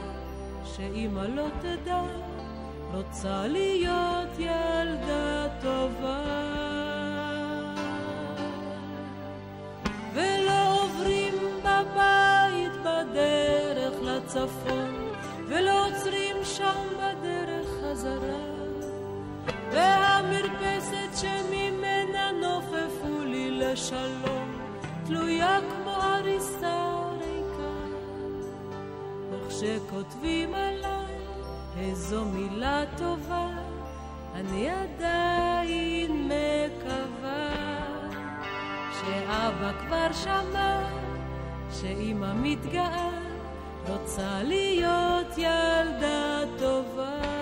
שאמא 0.63 1.19
לא 1.19 1.47
תדע, 1.61 2.01
רוצה 2.93 3.47
להיות 3.47 4.39
ילדה 4.39 5.47
טובה. 5.61 6.23
ולא 10.13 10.81
עוברים 10.81 11.33
בבית 11.59 12.71
בדרך 12.81 13.93
לצפון, 14.01 15.11
ולא 15.47 15.87
עוצרים 15.87 16.35
שם 16.43 16.83
בדרך 16.97 17.67
חזרה. 17.83 18.46
והמרפסת 19.77 21.21
שממנה 21.21 22.31
נופפו 22.31 23.23
לי 23.25 23.51
לשלום, 23.51 24.59
תלויה 25.05 25.59
כמו 25.69 25.91
עריסה 25.91 27.03
ריקה. 27.19 27.73
וכשכותבים 29.31 30.53
עליי 30.53 31.15
איזו 31.79 32.25
מילה 32.25 32.83
טובה, 32.97 33.49
אני 34.35 34.69
עדיין 34.69 36.29
מקווה 36.29 37.55
שאבא 38.93 39.71
כבר 39.79 40.13
שמע 40.13 40.81
שאמא 41.71 42.33
מתגאה 42.35 43.09
רוצה 43.87 44.43
להיות 44.43 45.37
ילדה 45.37 46.41
טובה. 46.59 47.36